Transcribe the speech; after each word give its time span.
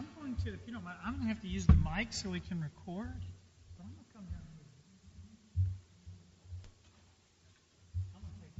I'm 0.00 0.08
going 0.18 0.34
to, 0.46 0.54
if 0.54 0.60
you 0.66 0.72
don't 0.72 0.82
mind, 0.82 0.96
I'm 1.04 1.12
going 1.12 1.24
to 1.24 1.28
have 1.28 1.42
to 1.42 1.46
use 1.46 1.66
the 1.66 1.76
mic 1.76 2.14
so 2.14 2.30
we 2.30 2.40
can 2.40 2.58
record. 2.58 3.20
But 3.76 3.84
I'm 3.84 3.92
going 3.92 4.00
to 4.00 4.12
come 4.16 4.24
down 4.32 4.40
here. 4.56 4.64
I'm 8.16 8.22
going 8.24 8.32
to 8.32 8.40
take 8.40 8.56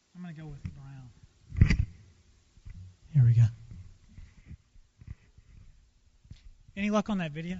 I'm 0.00 0.16
going 0.28 0.36
to 0.36 0.42
go 0.42 0.48
with 0.48 0.62
Brown. 0.74 1.86
Here 3.14 3.24
we 3.24 3.32
go. 3.32 3.44
Any 6.76 6.90
luck 6.90 7.08
on 7.08 7.18
that 7.18 7.32
video? 7.32 7.58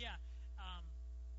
Yeah, 0.00 0.16
um, 0.56 0.88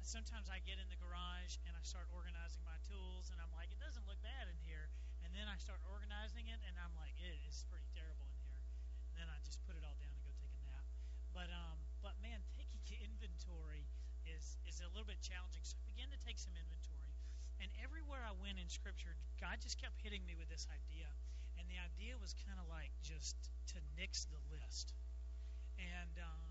sometimes 0.05 0.45
I 0.45 0.61
get 0.61 0.77
in 0.77 0.85
the 0.93 0.99
garage 1.01 1.57
and 1.65 1.73
I 1.73 1.81
start 1.81 2.05
organizing 2.13 2.61
my 2.61 2.77
tools, 2.85 3.33
and 3.33 3.41
I'm 3.41 3.49
like, 3.57 3.73
it 3.73 3.81
doesn't 3.81 4.05
look 4.05 4.21
bad 4.21 4.45
in 4.45 4.57
here. 4.61 4.93
And 5.25 5.33
then 5.33 5.49
I 5.49 5.57
start 5.57 5.81
organizing 5.89 6.45
it, 6.45 6.61
and 6.69 6.77
I'm 6.77 6.93
like, 6.93 7.17
it 7.17 7.33
is 7.49 7.65
pretty 7.73 7.89
terrible 7.97 8.29
in 8.29 8.37
here. 8.45 8.61
And 9.09 9.13
then 9.17 9.27
I 9.33 9.41
just 9.41 9.57
put 9.65 9.73
it 9.73 9.81
all 9.81 9.97
down 9.97 10.13
and 10.13 10.21
go 10.21 10.29
take 10.37 10.53
a 10.53 10.61
nap. 10.69 10.85
But 11.33 11.49
um, 11.49 11.81
but 12.05 12.13
man, 12.21 12.45
taking 12.53 12.77
inventory 13.09 13.89
is 14.29 14.61
is 14.69 14.77
a 14.85 14.89
little 14.93 15.09
bit 15.09 15.17
challenging. 15.25 15.65
So 15.65 15.81
I 15.81 15.83
began 15.89 16.13
to 16.13 16.21
take 16.21 16.37
some 16.37 16.53
inventory, 16.53 17.17
and 17.57 17.73
everywhere 17.81 18.21
I 18.21 18.37
went 18.37 18.61
in 18.61 18.69
Scripture, 18.69 19.17
God 19.41 19.57
just 19.57 19.81
kept 19.81 19.97
hitting 20.05 20.21
me 20.29 20.37
with 20.37 20.53
this 20.53 20.69
idea, 20.69 21.09
and 21.57 21.65
the 21.65 21.81
idea 21.81 22.13
was 22.21 22.37
kind 22.45 22.61
of 22.61 22.69
like 22.69 22.93
just 23.01 23.37
to 23.73 23.81
nix 23.97 24.29
the 24.29 24.41
list, 24.53 24.93
and 25.79 26.13
um, 26.21 26.50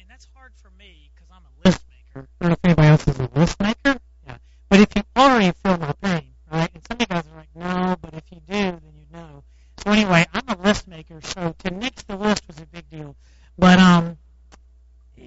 and 0.00 0.08
that's 0.08 0.28
hard 0.34 0.52
for 0.62 0.70
me 0.78 1.10
because 1.14 1.28
I'm 1.30 1.42
a 1.42 1.68
list 1.68 1.82
maker. 1.88 2.28
I 2.40 2.44
don't 2.44 2.50
know 2.50 2.52
if 2.52 2.64
anybody 2.64 2.88
else 2.88 3.08
is 3.08 3.18
a 3.18 3.30
list 3.38 3.60
maker. 3.60 3.98
Yeah. 4.26 4.36
But 4.68 4.80
if 4.80 4.88
you 4.96 5.02
already 5.16 5.52
feel 5.62 5.78
my 5.78 5.92
pain, 6.02 6.34
right? 6.50 6.70
And 6.72 6.82
some 6.86 6.96
of 6.96 7.00
you 7.00 7.06
guys 7.06 7.24
are 7.32 7.36
like, 7.36 7.54
no, 7.54 7.96
but 8.00 8.14
if 8.14 8.24
you 8.30 8.38
do, 8.38 8.54
then 8.54 8.80
you 8.96 9.06
know. 9.12 9.42
So 9.84 9.90
anyway, 9.92 10.26
I'm 10.32 10.48
a 10.48 10.62
list 10.62 10.88
maker, 10.88 11.20
so 11.22 11.54
to 11.58 11.70
nix 11.70 12.02
the 12.02 12.16
list 12.16 12.42
was 12.46 12.58
a 12.58 12.66
big 12.66 12.88
deal. 12.90 13.16
But 13.58 13.78
um, 13.78 14.18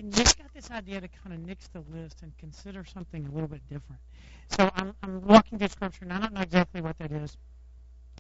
just 0.09 0.38
got 0.38 0.53
this 0.53 0.71
idea 0.71 1.01
to 1.01 1.07
kind 1.07 1.33
of 1.33 1.45
nix 1.45 1.67
the 1.67 1.83
list 1.94 2.21
and 2.21 2.38
consider 2.38 2.85
something 2.85 3.25
a 3.27 3.31
little 3.31 3.47
bit 3.47 3.62
different. 3.69 4.01
So 4.50 4.69
I'm, 4.75 4.94
I'm 5.03 5.21
walking 5.21 5.57
through 5.57 5.69
Scripture, 5.69 6.03
and 6.03 6.13
I 6.13 6.19
don't 6.19 6.33
know 6.33 6.41
exactly 6.41 6.81
what 6.81 6.97
that 7.00 7.12
is. 7.12 7.35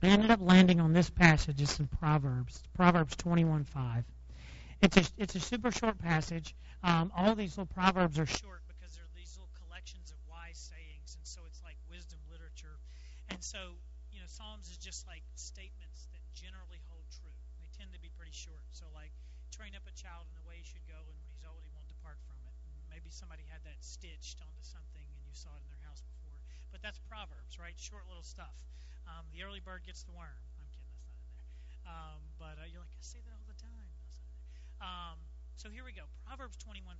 I 0.03 0.07
ended 0.07 0.31
up 0.31 0.39
landing 0.41 0.79
on 0.79 0.93
this 0.93 1.09
passage. 1.09 1.61
It's 1.61 1.79
in 1.79 1.87
Proverbs, 1.87 2.63
Proverbs 2.73 3.15
21:5. 3.17 4.03
It's 4.81 4.97
a 4.97 5.05
it's 5.17 5.35
a 5.35 5.39
super 5.39 5.71
short 5.71 5.97
passage. 6.01 6.55
Um, 6.83 7.11
all 7.15 7.35
these 7.35 7.53
little 7.57 7.69
proverbs 7.69 8.17
are 8.17 8.25
short 8.25 8.65
because 8.65 8.97
they're 8.97 9.13
these 9.13 9.37
little 9.37 9.53
collections 9.61 10.09
of 10.09 10.17
wise 10.25 10.57
sayings, 10.57 11.13
and 11.13 11.21
so 11.21 11.45
it's 11.45 11.61
like 11.61 11.77
wisdom 11.85 12.17
literature. 12.33 12.81
And 13.29 13.37
so, 13.45 13.77
you 14.09 14.19
know, 14.19 14.25
Psalms 14.25 14.73
is 14.73 14.81
just 14.81 15.05
like 15.05 15.21
statements 15.37 16.09
that 16.09 16.21
generally 16.33 16.81
hold 16.89 17.05
true. 17.13 17.37
They 17.61 17.69
tend 17.77 17.93
to 17.93 18.01
be 18.01 18.09
pretty 18.17 18.33
short. 18.33 18.65
So, 18.73 18.89
like, 18.89 19.13
train 19.53 19.77
up 19.77 19.85
a 19.85 19.93
child 19.93 20.25
in 20.33 20.35
the 20.35 20.45
way 20.49 20.57
he 20.59 20.65
should 20.65 20.83
go, 20.89 20.97
and 20.97 21.15
when 21.21 21.29
he's 21.29 21.45
old, 21.45 21.61
he 21.61 21.69
won't 21.77 21.87
depart 21.87 22.17
from 22.25 22.41
it. 22.41 22.55
Maybe 22.89 23.07
somebody 23.07 23.47
had 23.47 23.63
that 23.63 23.79
stitched 23.79 24.43
onto 24.43 24.65
something, 24.65 25.05
and 25.05 25.21
you 25.23 25.31
saw 25.37 25.53
it 25.55 25.63
in 25.63 25.69
their 25.71 25.85
house 25.87 26.03
before. 26.03 26.35
But 26.75 26.83
that's 26.83 26.99
Proverbs, 27.07 27.55
right? 27.55 27.77
Short 27.79 28.03
little 28.09 28.25
stuff. 28.25 28.51
Um, 29.07 29.29
the 29.31 29.45
early 29.47 29.63
bird 29.63 29.87
gets 29.87 30.03
the 30.03 30.11
worm. 30.11 30.41
I'm 30.59 30.67
kidding, 30.75 30.91
that's 30.91 31.07
not 31.07 31.23
in 31.23 31.31
there. 31.31 31.47
Um, 31.87 32.19
but 32.35 32.59
uh, 32.59 32.67
you're 32.67 32.83
like, 32.83 32.91
I 32.91 32.99
say 32.99 33.23
that 33.23 33.31
all 33.39 33.47
the 33.47 33.55
time. 33.55 33.87
That's 34.03 34.19
not 34.19 34.35
in 34.35 34.43
there. 34.51 34.70
Um, 34.81 35.21
so 35.61 35.69
here 35.69 35.85
we 35.85 35.93
go. 35.93 36.09
Proverbs 36.25 36.57
21:5. 36.57 36.97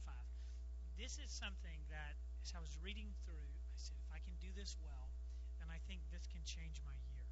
This 0.94 1.18
is 1.18 1.34
something 1.34 1.82
that, 1.90 2.14
as 2.46 2.54
I 2.54 2.62
was 2.62 2.78
reading 2.78 3.10
through, 3.26 3.50
I 3.74 3.78
said, 3.82 3.98
if 4.06 4.14
I 4.14 4.22
can 4.22 4.38
do 4.38 4.54
this 4.54 4.78
well, 4.78 5.10
then 5.58 5.66
I 5.74 5.82
think 5.90 6.06
this 6.14 6.30
can 6.30 6.46
change 6.46 6.78
my 6.86 6.94
year. 7.10 7.26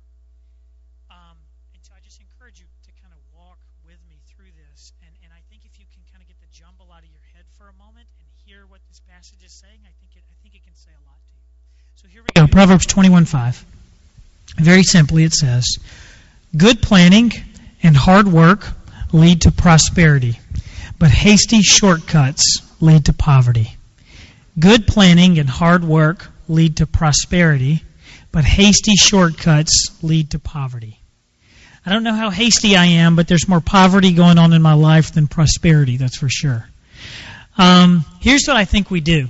Um, 1.14 1.38
and 1.78 1.86
so 1.86 1.94
I 1.94 2.02
just 2.02 2.18
encourage 2.18 2.58
you 2.58 2.66
to 2.66 2.92
kind 2.98 3.14
of 3.14 3.22
walk 3.30 3.62
with 3.86 4.02
me 4.10 4.18
through 4.26 4.50
this. 4.58 4.90
And, 5.06 5.14
and 5.22 5.30
I 5.30 5.46
think 5.54 5.70
if 5.70 5.78
you 5.78 5.86
can 5.94 6.02
kind 6.10 6.26
of 6.26 6.28
get 6.28 6.42
the 6.42 6.50
jumble 6.50 6.90
out 6.90 7.06
of 7.06 7.12
your 7.14 7.22
head 7.30 7.46
for 7.62 7.70
a 7.70 7.76
moment 7.78 8.10
and 8.18 8.26
hear 8.42 8.66
what 8.66 8.82
this 8.90 8.98
passage 9.06 9.46
is 9.46 9.54
saying, 9.54 9.86
I 9.86 9.94
think 10.02 10.18
it, 10.18 10.26
I 10.26 10.36
think 10.42 10.58
it 10.58 10.66
can 10.66 10.74
say 10.74 10.90
a 10.98 11.04
lot 11.06 11.22
to 11.30 11.34
you. 11.38 11.46
So 12.02 12.10
here 12.10 12.26
we 12.26 12.34
go. 12.34 12.50
Proverbs 12.50 12.90
21:5. 12.90 13.62
Very 14.58 14.82
simply, 14.82 15.30
it 15.30 15.34
says, 15.34 15.78
"Good 16.58 16.82
planning 16.82 17.38
and 17.84 17.96
hard 17.96 18.28
work 18.28 18.66
lead 19.12 19.42
to 19.42 19.52
prosperity, 19.52 20.40
but 20.98 21.12
hasty 21.12 21.62
shortcuts 21.62 22.62
lead 22.80 23.06
to 23.06 23.14
poverty. 23.14 23.76
Good 24.60 24.88
planning 24.88 25.40
and 25.40 25.50
hard 25.50 25.84
work 25.84 26.28
lead 26.48 26.78
to 26.78 26.88
prosperity, 26.88 27.84
but 28.32 28.44
hasty 28.44 28.96
shortcuts 28.96 29.98
lead 30.02 30.32
to 30.32 30.40
poverty. 30.40 31.00
I 31.86 31.92
don't 31.92 32.04
know 32.04 32.14
how 32.14 32.30
hasty 32.30 32.76
I 32.76 32.86
am, 32.86 33.16
but 33.16 33.28
there's 33.28 33.48
more 33.48 33.62
poverty 33.62 34.14
going 34.14 34.38
on 34.38 34.54
in 34.54 34.62
my 34.62 34.74
life 34.74 35.14
than 35.14 35.28
prosperity, 35.28 35.98
that's 35.98 36.18
for 36.18 36.30
sure. 36.30 36.68
Um, 37.58 38.06
here's 38.20 38.46
what 38.48 38.58
I 38.58 38.66
think 38.66 38.92
we 38.92 39.02
do. 39.02 39.30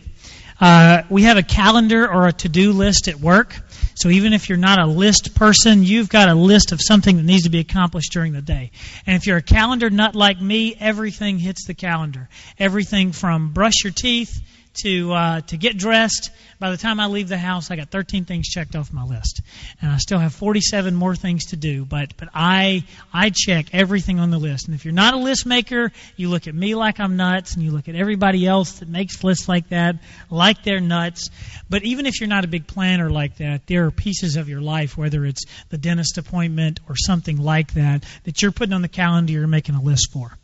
Uh, 0.59 1.03
we 1.09 1.23
have 1.23 1.37
a 1.37 1.43
calendar 1.43 2.07
or 2.07 2.27
a 2.27 2.33
to-do 2.33 2.73
list 2.73 3.07
at 3.07 3.15
work. 3.15 3.55
So 3.99 4.07
even 4.07 4.31
if 4.31 4.47
you're 4.47 4.57
not 4.57 4.79
a 4.79 4.85
list 4.85 5.35
person, 5.35 5.83
you've 5.83 6.07
got 6.07 6.29
a 6.29 6.33
list 6.33 6.71
of 6.71 6.79
something 6.81 7.17
that 7.17 7.23
needs 7.23 7.43
to 7.43 7.49
be 7.49 7.59
accomplished 7.59 8.13
during 8.13 8.31
the 8.31 8.41
day. 8.41 8.71
And 9.05 9.17
if 9.17 9.27
you're 9.27 9.37
a 9.37 9.41
calendar 9.41 9.89
nut 9.89 10.15
like 10.15 10.39
me, 10.39 10.73
everything 10.79 11.37
hits 11.37 11.65
the 11.65 11.73
calendar. 11.73 12.29
Everything 12.57 13.11
from 13.11 13.51
brush 13.51 13.83
your 13.83 13.91
teeth 13.91 14.41
to 14.75 15.11
uh, 15.13 15.41
to 15.41 15.57
get 15.57 15.77
dressed. 15.77 16.31
By 16.59 16.71
the 16.71 16.77
time 16.77 16.99
I 16.99 17.07
leave 17.07 17.29
the 17.29 17.37
house, 17.37 17.71
I 17.71 17.75
got 17.75 17.89
13 17.89 18.25
things 18.25 18.47
checked 18.47 18.75
off 18.75 18.91
my 18.91 19.03
list, 19.03 19.41
and 19.81 19.91
I 19.91 19.97
still 19.97 20.19
have 20.19 20.33
47 20.33 20.93
more 20.93 21.15
things 21.15 21.47
to 21.47 21.55
do. 21.55 21.85
But 21.85 22.17
but 22.17 22.29
I 22.33 22.83
I 23.13 23.31
check 23.33 23.67
everything 23.73 24.19
on 24.19 24.29
the 24.29 24.37
list. 24.37 24.67
And 24.67 24.75
if 24.75 24.85
you're 24.85 24.93
not 24.93 25.13
a 25.13 25.17
list 25.17 25.45
maker, 25.45 25.91
you 26.15 26.29
look 26.29 26.47
at 26.47 26.55
me 26.55 26.75
like 26.75 26.99
I'm 26.99 27.17
nuts, 27.17 27.53
and 27.53 27.63
you 27.63 27.71
look 27.71 27.87
at 27.87 27.95
everybody 27.95 28.45
else 28.45 28.79
that 28.79 28.89
makes 28.89 29.23
lists 29.23 29.47
like 29.47 29.69
that 29.69 29.97
like 30.29 30.63
they're 30.63 30.79
nuts. 30.79 31.29
But 31.69 31.83
even 31.83 32.05
if 32.05 32.19
you're 32.19 32.29
not 32.29 32.43
a 32.43 32.47
big 32.47 32.67
planner 32.67 33.09
like 33.09 33.37
that, 33.37 33.67
there 33.67 33.85
are 33.85 33.91
pieces 33.91 34.35
of 34.35 34.49
your 34.49 34.61
life, 34.61 34.97
whether 34.97 35.25
it's 35.25 35.43
the 35.69 35.77
dentist 35.77 36.17
appointment 36.17 36.79
or 36.87 36.95
something 36.95 37.37
like 37.37 37.73
that, 37.73 38.03
that 38.23 38.41
you're 38.41 38.51
putting 38.51 38.73
on 38.73 38.81
the 38.81 38.87
calendar, 38.87 39.33
you're 39.33 39.47
making 39.47 39.75
a 39.75 39.81
list 39.81 40.11
for. 40.11 40.37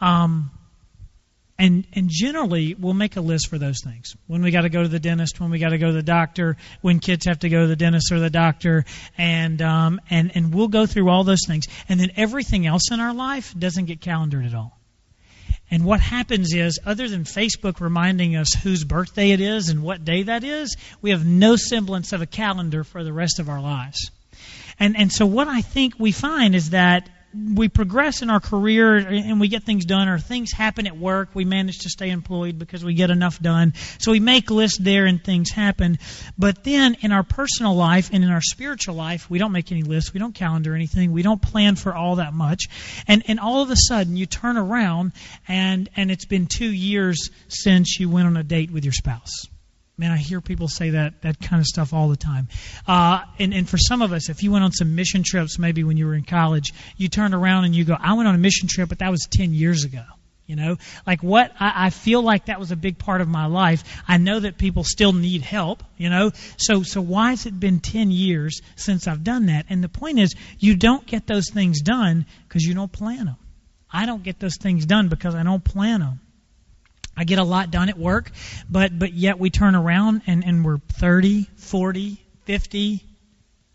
Um, 0.00 0.50
and 1.58 1.86
and 1.94 2.08
generally 2.10 2.74
we'll 2.74 2.94
make 2.94 3.16
a 3.16 3.20
list 3.20 3.48
for 3.48 3.58
those 3.58 3.80
things. 3.82 4.14
When 4.26 4.42
we 4.42 4.50
got 4.50 4.62
to 4.62 4.68
go 4.68 4.82
to 4.82 4.88
the 4.88 5.00
dentist 5.00 5.40
when 5.40 5.50
we 5.50 5.58
got 5.58 5.70
to 5.70 5.78
go 5.78 5.86
to 5.86 5.92
the 5.92 6.02
doctor 6.02 6.56
when 6.82 7.00
kids 7.00 7.26
have 7.26 7.40
to 7.40 7.48
go 7.48 7.62
to 7.62 7.66
the 7.66 7.76
dentist 7.76 8.12
or 8.12 8.20
the 8.20 8.30
doctor 8.30 8.84
and 9.16 9.60
um, 9.62 10.00
and 10.10 10.32
and 10.34 10.54
we'll 10.54 10.68
go 10.68 10.86
through 10.86 11.08
all 11.08 11.24
those 11.24 11.46
things. 11.46 11.66
And 11.88 11.98
then 11.98 12.12
everything 12.16 12.66
else 12.66 12.90
in 12.92 13.00
our 13.00 13.14
life 13.14 13.54
doesn't 13.58 13.86
get 13.86 14.00
calendared 14.00 14.46
at 14.46 14.54
all. 14.54 14.78
And 15.70 15.84
what 15.84 16.00
happens 16.00 16.54
is 16.54 16.78
other 16.84 17.08
than 17.08 17.24
facebook 17.24 17.80
reminding 17.80 18.36
us 18.36 18.52
whose 18.52 18.84
birthday 18.84 19.30
it 19.30 19.40
is 19.40 19.68
and 19.68 19.82
what 19.82 20.04
day 20.04 20.24
that 20.24 20.44
is 20.44 20.76
we 21.00 21.10
have 21.10 21.24
no 21.24 21.56
semblance 21.56 22.12
of 22.12 22.22
a 22.22 22.26
calendar 22.26 22.84
for 22.84 23.02
the 23.02 23.12
rest 23.12 23.38
of 23.38 23.48
our 23.48 23.60
lives. 23.60 24.10
And 24.78 24.96
and 24.96 25.10
so 25.10 25.24
what 25.24 25.48
i 25.48 25.62
think 25.62 25.94
we 25.98 26.12
find 26.12 26.54
is 26.54 26.70
that 26.70 27.08
we 27.54 27.68
progress 27.68 28.22
in 28.22 28.30
our 28.30 28.40
career 28.40 28.96
and 28.96 29.40
we 29.40 29.48
get 29.48 29.64
things 29.64 29.84
done, 29.84 30.08
or 30.08 30.18
things 30.18 30.52
happen 30.52 30.86
at 30.86 30.96
work. 30.96 31.30
We 31.34 31.44
manage 31.44 31.78
to 31.80 31.90
stay 31.90 32.10
employed 32.10 32.58
because 32.58 32.84
we 32.84 32.94
get 32.94 33.10
enough 33.10 33.40
done. 33.40 33.74
So 33.98 34.12
we 34.12 34.20
make 34.20 34.50
lists 34.50 34.78
there 34.78 35.06
and 35.06 35.22
things 35.22 35.50
happen. 35.50 35.98
But 36.38 36.64
then 36.64 36.96
in 37.00 37.12
our 37.12 37.22
personal 37.22 37.74
life 37.74 38.10
and 38.12 38.24
in 38.24 38.30
our 38.30 38.40
spiritual 38.40 38.94
life, 38.94 39.28
we 39.28 39.38
don't 39.38 39.52
make 39.52 39.70
any 39.72 39.82
lists. 39.82 40.12
We 40.12 40.20
don't 40.20 40.34
calendar 40.34 40.74
anything. 40.74 41.12
We 41.12 41.22
don't 41.22 41.42
plan 41.42 41.76
for 41.76 41.94
all 41.94 42.16
that 42.16 42.32
much. 42.32 42.64
And, 43.06 43.22
and 43.26 43.40
all 43.40 43.62
of 43.62 43.70
a 43.70 43.76
sudden 43.76 44.16
you 44.16 44.26
turn 44.26 44.56
around 44.56 45.12
and, 45.48 45.88
and 45.96 46.10
it's 46.10 46.26
been 46.26 46.46
two 46.46 46.70
years 46.70 47.30
since 47.48 47.98
you 48.00 48.08
went 48.08 48.26
on 48.26 48.36
a 48.36 48.44
date 48.44 48.70
with 48.70 48.84
your 48.84 48.92
spouse. 48.92 49.46
Man, 49.98 50.12
I 50.12 50.18
hear 50.18 50.42
people 50.42 50.68
say 50.68 50.90
that 50.90 51.22
that 51.22 51.40
kind 51.40 51.58
of 51.58 51.66
stuff 51.66 51.94
all 51.94 52.08
the 52.08 52.16
time. 52.16 52.48
Uh, 52.86 53.20
and, 53.38 53.54
and 53.54 53.66
for 53.66 53.78
some 53.78 54.02
of 54.02 54.12
us, 54.12 54.28
if 54.28 54.42
you 54.42 54.52
went 54.52 54.62
on 54.62 54.72
some 54.72 54.94
mission 54.94 55.22
trips, 55.24 55.58
maybe 55.58 55.84
when 55.84 55.96
you 55.96 56.06
were 56.06 56.14
in 56.14 56.24
college, 56.24 56.74
you 56.98 57.08
turn 57.08 57.32
around 57.32 57.64
and 57.64 57.74
you 57.74 57.84
go, 57.84 57.96
"I 57.98 58.12
went 58.12 58.28
on 58.28 58.34
a 58.34 58.38
mission 58.38 58.68
trip, 58.68 58.90
but 58.90 58.98
that 58.98 59.10
was 59.10 59.26
ten 59.30 59.54
years 59.54 59.84
ago." 59.84 60.02
You 60.46 60.54
know, 60.54 60.76
like 61.06 61.22
what 61.22 61.50
I, 61.58 61.86
I 61.86 61.90
feel 61.90 62.22
like 62.22 62.46
that 62.46 62.60
was 62.60 62.70
a 62.70 62.76
big 62.76 62.98
part 62.98 63.22
of 63.22 63.26
my 63.26 63.46
life. 63.46 63.82
I 64.06 64.18
know 64.18 64.38
that 64.38 64.58
people 64.58 64.84
still 64.84 65.14
need 65.14 65.40
help. 65.40 65.82
You 65.96 66.10
know, 66.10 66.30
so 66.58 66.82
so 66.82 67.00
why 67.00 67.30
has 67.30 67.46
it 67.46 67.58
been 67.58 67.80
ten 67.80 68.10
years 68.10 68.60
since 68.76 69.08
I've 69.08 69.24
done 69.24 69.46
that? 69.46 69.64
And 69.70 69.82
the 69.82 69.88
point 69.88 70.18
is, 70.18 70.34
you 70.58 70.76
don't 70.76 71.06
get 71.06 71.26
those 71.26 71.50
things 71.50 71.80
done 71.80 72.26
because 72.46 72.62
you 72.62 72.74
don't 72.74 72.92
plan 72.92 73.24
them. 73.24 73.36
I 73.90 74.04
don't 74.04 74.22
get 74.22 74.38
those 74.38 74.58
things 74.60 74.84
done 74.84 75.08
because 75.08 75.34
I 75.34 75.42
don't 75.42 75.64
plan 75.64 76.00
them. 76.00 76.20
I 77.16 77.24
get 77.24 77.38
a 77.38 77.44
lot 77.44 77.70
done 77.70 77.88
at 77.88 77.98
work, 77.98 78.30
but 78.68 78.96
but 78.98 79.12
yet 79.12 79.38
we 79.38 79.50
turn 79.50 79.74
around 79.74 80.22
and 80.26 80.44
and 80.44 80.64
we're 80.64 80.78
30, 80.78 81.48
40, 81.56 82.18
50, 82.44 83.02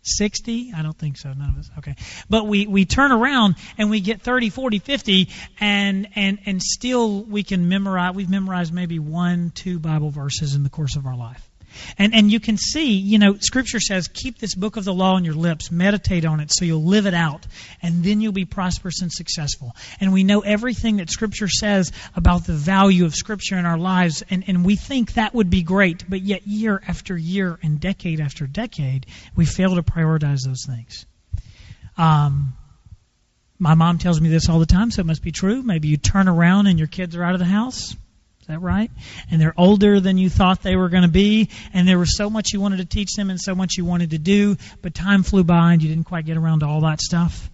60 0.04 0.72
i 0.74 0.82
don't 0.82 0.98
think 0.98 1.16
so 1.16 1.32
none 1.32 1.50
of 1.50 1.58
us. 1.58 1.70
Okay. 1.78 1.94
But 2.28 2.46
we 2.46 2.66
we 2.66 2.84
turn 2.84 3.12
around 3.12 3.54
and 3.78 3.88
we 3.88 4.00
get 4.00 4.20
30 4.20 4.50
40 4.50 4.78
50 4.80 5.28
and 5.60 6.08
and 6.16 6.40
and 6.44 6.62
still 6.62 7.22
we 7.22 7.44
can 7.44 7.68
memorize 7.68 8.14
we've 8.14 8.28
memorized 8.30 8.72
maybe 8.72 8.98
one 8.98 9.52
two 9.54 9.78
bible 9.78 10.10
verses 10.10 10.54
in 10.54 10.64
the 10.64 10.70
course 10.70 10.96
of 10.96 11.06
our 11.06 11.16
life 11.16 11.48
and 11.98 12.14
and 12.14 12.30
you 12.30 12.40
can 12.40 12.56
see, 12.56 12.92
you 12.92 13.18
know, 13.18 13.36
Scripture 13.38 13.80
says, 13.80 14.08
keep 14.08 14.38
this 14.38 14.54
book 14.54 14.76
of 14.76 14.84
the 14.84 14.94
law 14.94 15.14
on 15.14 15.24
your 15.24 15.34
lips, 15.34 15.70
meditate 15.70 16.24
on 16.24 16.40
it, 16.40 16.50
so 16.52 16.64
you'll 16.64 16.84
live 16.84 17.06
it 17.06 17.14
out, 17.14 17.46
and 17.82 18.04
then 18.04 18.20
you'll 18.20 18.32
be 18.32 18.44
prosperous 18.44 19.02
and 19.02 19.12
successful. 19.12 19.74
And 20.00 20.12
we 20.12 20.24
know 20.24 20.40
everything 20.40 20.98
that 20.98 21.10
Scripture 21.10 21.48
says 21.48 21.92
about 22.14 22.46
the 22.46 22.54
value 22.54 23.04
of 23.04 23.14
Scripture 23.14 23.56
in 23.56 23.66
our 23.66 23.78
lives, 23.78 24.22
and 24.30 24.44
and 24.46 24.64
we 24.64 24.76
think 24.76 25.14
that 25.14 25.34
would 25.34 25.50
be 25.50 25.62
great, 25.62 26.04
but 26.08 26.20
yet 26.22 26.46
year 26.46 26.82
after 26.86 27.16
year 27.16 27.58
and 27.62 27.80
decade 27.80 28.20
after 28.20 28.46
decade, 28.46 29.06
we 29.34 29.44
fail 29.44 29.74
to 29.74 29.82
prioritize 29.82 30.40
those 30.44 30.64
things. 30.66 31.06
Um, 31.96 32.54
my 33.58 33.74
mom 33.74 33.98
tells 33.98 34.20
me 34.20 34.28
this 34.28 34.48
all 34.48 34.58
the 34.58 34.66
time, 34.66 34.90
so 34.90 35.00
it 35.00 35.06
must 35.06 35.22
be 35.22 35.30
true. 35.30 35.62
Maybe 35.62 35.88
you 35.88 35.96
turn 35.96 36.28
around 36.28 36.66
and 36.66 36.78
your 36.78 36.88
kids 36.88 37.14
are 37.14 37.22
out 37.22 37.34
of 37.34 37.38
the 37.38 37.44
house. 37.44 37.94
That 38.52 38.60
right? 38.60 38.90
And 39.30 39.40
they're 39.40 39.54
older 39.56 39.98
than 39.98 40.18
you 40.18 40.28
thought 40.28 40.62
they 40.62 40.76
were 40.76 40.90
going 40.90 41.04
to 41.04 41.08
be, 41.08 41.48
and 41.72 41.88
there 41.88 41.98
was 41.98 42.16
so 42.16 42.28
much 42.28 42.48
you 42.52 42.60
wanted 42.60 42.78
to 42.78 42.84
teach 42.84 43.14
them 43.16 43.30
and 43.30 43.40
so 43.40 43.54
much 43.54 43.78
you 43.78 43.86
wanted 43.86 44.10
to 44.10 44.18
do, 44.18 44.56
but 44.82 44.94
time 44.94 45.22
flew 45.22 45.42
by 45.42 45.72
and 45.72 45.82
you 45.82 45.88
didn't 45.88 46.04
quite 46.04 46.26
get 46.26 46.36
around 46.36 46.60
to 46.60 46.66
all 46.66 46.82
that 46.82 47.00
stuff. 47.00 47.48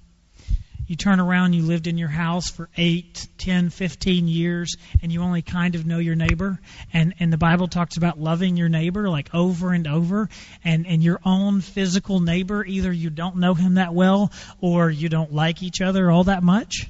You 0.89 0.97
turn 0.97 1.21
around, 1.21 1.53
you 1.53 1.63
lived 1.63 1.87
in 1.87 1.99
your 1.99 2.09
house 2.09 2.51
for 2.51 2.69
eight, 2.77 3.29
ten, 3.37 3.69
fifteen 3.69 4.27
years, 4.27 4.75
and 5.03 5.13
you 5.13 5.23
only 5.23 5.43
kind 5.43 5.75
of 5.75 5.87
know 5.87 5.99
your 5.99 6.17
neighbor. 6.17 6.59
And, 6.93 7.15
and 7.21 7.33
the 7.33 7.37
Bible 7.37 7.69
talks 7.69 7.99
about 7.99 8.19
loving 8.19 8.57
your 8.57 8.71
neighbor 8.71 9.09
like 9.09 9.33
over 9.35 9.73
and 9.73 9.87
over. 9.87 10.31
And, 10.65 10.87
and 10.87 11.03
your 11.03 11.21
own 11.25 11.61
physical 11.61 12.21
neighbor, 12.21 12.65
either 12.65 12.91
you 12.91 13.11
don't 13.11 13.37
know 13.37 13.53
him 13.53 13.75
that 13.75 13.93
well 13.93 14.33
or 14.63 14.91
you 14.91 15.11
don't 15.11 15.33
like 15.33 15.63
each 15.63 15.83
other 15.83 16.11
all 16.11 16.25
that 16.25 16.43
much. 16.43 16.89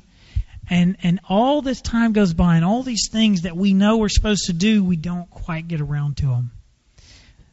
And 0.70 0.96
and 1.02 1.20
all 1.28 1.62
this 1.62 1.80
time 1.80 2.12
goes 2.12 2.34
by, 2.34 2.56
and 2.56 2.64
all 2.64 2.82
these 2.82 3.08
things 3.10 3.42
that 3.42 3.56
we 3.56 3.72
know 3.72 3.96
we're 3.96 4.08
supposed 4.08 4.46
to 4.46 4.52
do, 4.52 4.84
we 4.84 4.96
don't 4.96 5.30
quite 5.30 5.66
get 5.66 5.80
around 5.80 6.18
to 6.18 6.26
them. 6.26 6.50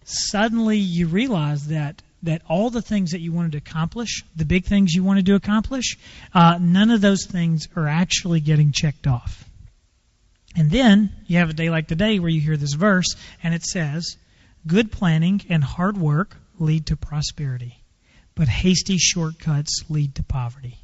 Suddenly, 0.04 0.78
you 0.80 1.08
realize 1.08 1.68
that 1.68 2.02
that 2.24 2.42
all 2.48 2.70
the 2.70 2.82
things 2.82 3.12
that 3.12 3.22
you 3.22 3.32
wanted 3.32 3.54
to 3.54 3.60
accomplish, 3.60 4.24
the 4.36 4.46
big 4.46 4.66
things 4.66 4.94
you 4.94 5.04
wanted 5.04 5.28
to 5.28 5.36
accomplish, 5.36 5.98
uh, 6.34 6.58
none 6.60 6.90
of 6.90 7.00
those 7.00 7.26
things 7.26 7.68
are 7.76 7.88
actually 7.88 8.40
getting 8.40 8.72
checked 8.72 9.08
off. 9.08 9.48
And 10.56 10.72
then 10.72 11.12
you 11.28 11.38
have 11.38 11.50
a 11.50 11.54
day 11.54 11.70
like 11.70 11.88
today 11.88 12.20
where 12.20 12.30
you 12.30 12.42
hear 12.42 12.58
this 12.58 12.74
verse, 12.74 13.16
and 13.44 13.54
it 13.54 13.64
says, 13.64 14.18
"Good 14.66 14.92
planning 14.92 15.42
and 15.50 15.64
hard 15.64 15.98
work 15.98 16.38
lead 16.60 16.88
to 16.88 16.98
prosperity, 16.98 17.78
but 18.34 18.48
hasty 18.48 18.98
shortcuts 18.98 19.84
lead 19.90 20.16
to 20.16 20.24
poverty." 20.24 20.80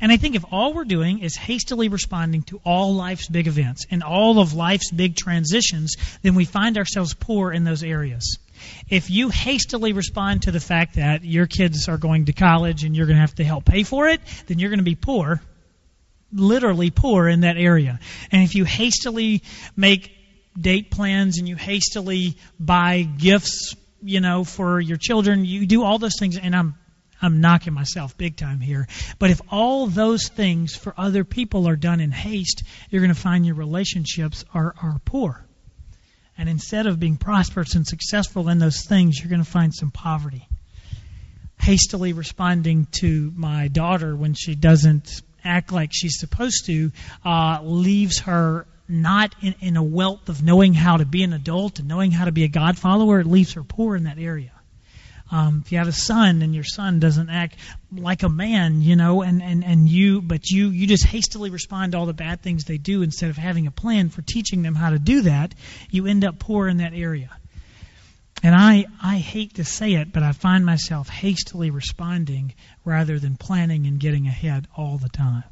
And 0.00 0.12
I 0.12 0.16
think 0.16 0.34
if 0.34 0.44
all 0.50 0.74
we're 0.74 0.84
doing 0.84 1.20
is 1.20 1.36
hastily 1.36 1.88
responding 1.88 2.42
to 2.44 2.60
all 2.64 2.94
life's 2.94 3.28
big 3.28 3.46
events 3.46 3.86
and 3.90 4.02
all 4.02 4.40
of 4.40 4.52
life's 4.52 4.90
big 4.90 5.16
transitions, 5.16 5.94
then 6.22 6.34
we 6.34 6.44
find 6.44 6.76
ourselves 6.76 7.14
poor 7.14 7.50
in 7.52 7.64
those 7.64 7.82
areas. 7.82 8.38
If 8.88 9.10
you 9.10 9.28
hastily 9.28 9.92
respond 9.92 10.42
to 10.42 10.50
the 10.50 10.60
fact 10.60 10.96
that 10.96 11.24
your 11.24 11.46
kids 11.46 11.88
are 11.88 11.98
going 11.98 12.26
to 12.26 12.32
college 12.32 12.84
and 12.84 12.96
you're 12.96 13.06
going 13.06 13.16
to 13.16 13.20
have 13.20 13.34
to 13.36 13.44
help 13.44 13.64
pay 13.64 13.82
for 13.82 14.08
it, 14.08 14.20
then 14.46 14.58
you're 14.58 14.70
going 14.70 14.80
to 14.80 14.84
be 14.84 14.94
poor, 14.94 15.40
literally 16.32 16.90
poor 16.90 17.28
in 17.28 17.40
that 17.40 17.56
area. 17.56 17.98
And 18.32 18.42
if 18.42 18.54
you 18.54 18.64
hastily 18.64 19.42
make 19.76 20.10
date 20.58 20.90
plans 20.90 21.38
and 21.38 21.48
you 21.48 21.56
hastily 21.56 22.36
buy 22.58 23.02
gifts, 23.02 23.74
you 24.02 24.20
know, 24.20 24.44
for 24.44 24.80
your 24.80 24.96
children, 24.96 25.44
you 25.44 25.66
do 25.66 25.82
all 25.82 25.98
those 25.98 26.18
things, 26.18 26.36
and 26.36 26.54
I'm 26.54 26.74
I'm 27.20 27.40
knocking 27.40 27.72
myself 27.72 28.16
big 28.16 28.36
time 28.36 28.60
here. 28.60 28.86
But 29.18 29.30
if 29.30 29.40
all 29.50 29.86
those 29.86 30.28
things 30.28 30.76
for 30.76 30.94
other 30.96 31.24
people 31.24 31.68
are 31.68 31.76
done 31.76 32.00
in 32.00 32.10
haste, 32.10 32.62
you're 32.90 33.02
going 33.02 33.14
to 33.14 33.20
find 33.20 33.46
your 33.46 33.54
relationships 33.54 34.44
are, 34.52 34.74
are 34.82 35.00
poor. 35.04 35.44
And 36.38 36.48
instead 36.48 36.86
of 36.86 37.00
being 37.00 37.16
prosperous 37.16 37.74
and 37.74 37.86
successful 37.86 38.48
in 38.48 38.58
those 38.58 38.84
things, 38.86 39.18
you're 39.18 39.30
going 39.30 39.44
to 39.44 39.50
find 39.50 39.74
some 39.74 39.90
poverty. 39.90 40.46
Hastily 41.58 42.12
responding 42.12 42.86
to 43.00 43.32
my 43.34 43.68
daughter 43.68 44.14
when 44.14 44.34
she 44.34 44.54
doesn't 44.54 45.22
act 45.42 45.72
like 45.72 45.90
she's 45.92 46.18
supposed 46.18 46.66
to 46.66 46.92
uh, 47.24 47.60
leaves 47.62 48.20
her 48.20 48.66
not 48.88 49.34
in, 49.40 49.54
in 49.60 49.76
a 49.76 49.82
wealth 49.82 50.28
of 50.28 50.42
knowing 50.42 50.74
how 50.74 50.98
to 50.98 51.06
be 51.06 51.22
an 51.22 51.32
adult 51.32 51.78
and 51.78 51.88
knowing 51.88 52.10
how 52.10 52.26
to 52.26 52.32
be 52.32 52.44
a 52.44 52.48
God 52.48 52.78
follower. 52.78 53.20
It 53.20 53.26
leaves 53.26 53.54
her 53.54 53.64
poor 53.64 53.96
in 53.96 54.04
that 54.04 54.18
area. 54.18 54.52
Um, 55.30 55.62
if 55.64 55.72
you 55.72 55.78
have 55.78 55.88
a 55.88 55.92
son 55.92 56.42
and 56.42 56.54
your 56.54 56.64
son 56.64 57.00
doesn't 57.00 57.30
act 57.30 57.56
like 57.92 58.22
a 58.22 58.28
man, 58.28 58.80
you 58.80 58.94
know, 58.94 59.22
and, 59.22 59.42
and, 59.42 59.64
and 59.64 59.88
you, 59.88 60.22
but 60.22 60.48
you, 60.50 60.68
you 60.68 60.86
just 60.86 61.04
hastily 61.04 61.50
respond 61.50 61.92
to 61.92 61.98
all 61.98 62.06
the 62.06 62.12
bad 62.12 62.42
things 62.42 62.64
they 62.64 62.78
do 62.78 63.02
instead 63.02 63.30
of 63.30 63.36
having 63.36 63.66
a 63.66 63.72
plan 63.72 64.08
for 64.08 64.22
teaching 64.22 64.62
them 64.62 64.74
how 64.74 64.90
to 64.90 64.98
do 64.98 65.22
that, 65.22 65.54
you 65.90 66.06
end 66.06 66.24
up 66.24 66.38
poor 66.38 66.68
in 66.68 66.76
that 66.76 66.94
area. 66.94 67.30
And 68.42 68.54
I, 68.54 68.86
I 69.02 69.16
hate 69.16 69.54
to 69.54 69.64
say 69.64 69.94
it, 69.94 70.12
but 70.12 70.22
I 70.22 70.32
find 70.32 70.64
myself 70.64 71.08
hastily 71.08 71.70
responding 71.70 72.54
rather 72.84 73.18
than 73.18 73.36
planning 73.36 73.86
and 73.86 73.98
getting 73.98 74.26
ahead 74.26 74.68
all 74.76 74.98
the 74.98 75.08
time. 75.08 75.44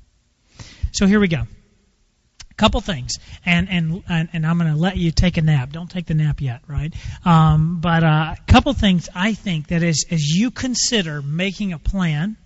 So 0.92 1.06
here 1.06 1.18
we 1.18 1.28
go 1.28 1.44
couple 2.56 2.80
things, 2.80 3.12
and 3.44 3.68
and 3.68 4.02
and, 4.08 4.28
and 4.32 4.46
I'm 4.46 4.58
going 4.58 4.70
to 4.70 4.78
let 4.78 4.96
you 4.96 5.10
take 5.10 5.36
a 5.36 5.42
nap. 5.42 5.72
Don't 5.72 5.90
take 5.90 6.06
the 6.06 6.14
nap 6.14 6.40
yet, 6.40 6.60
right? 6.66 6.94
Um, 7.24 7.80
but 7.80 8.02
a 8.02 8.06
uh, 8.06 8.34
couple 8.46 8.72
things 8.72 9.08
I 9.14 9.34
think 9.34 9.68
that 9.68 9.82
as 9.82 10.04
as 10.10 10.22
you 10.22 10.50
consider 10.50 11.22
making 11.22 11.72
a 11.72 11.78
plan 11.78 12.36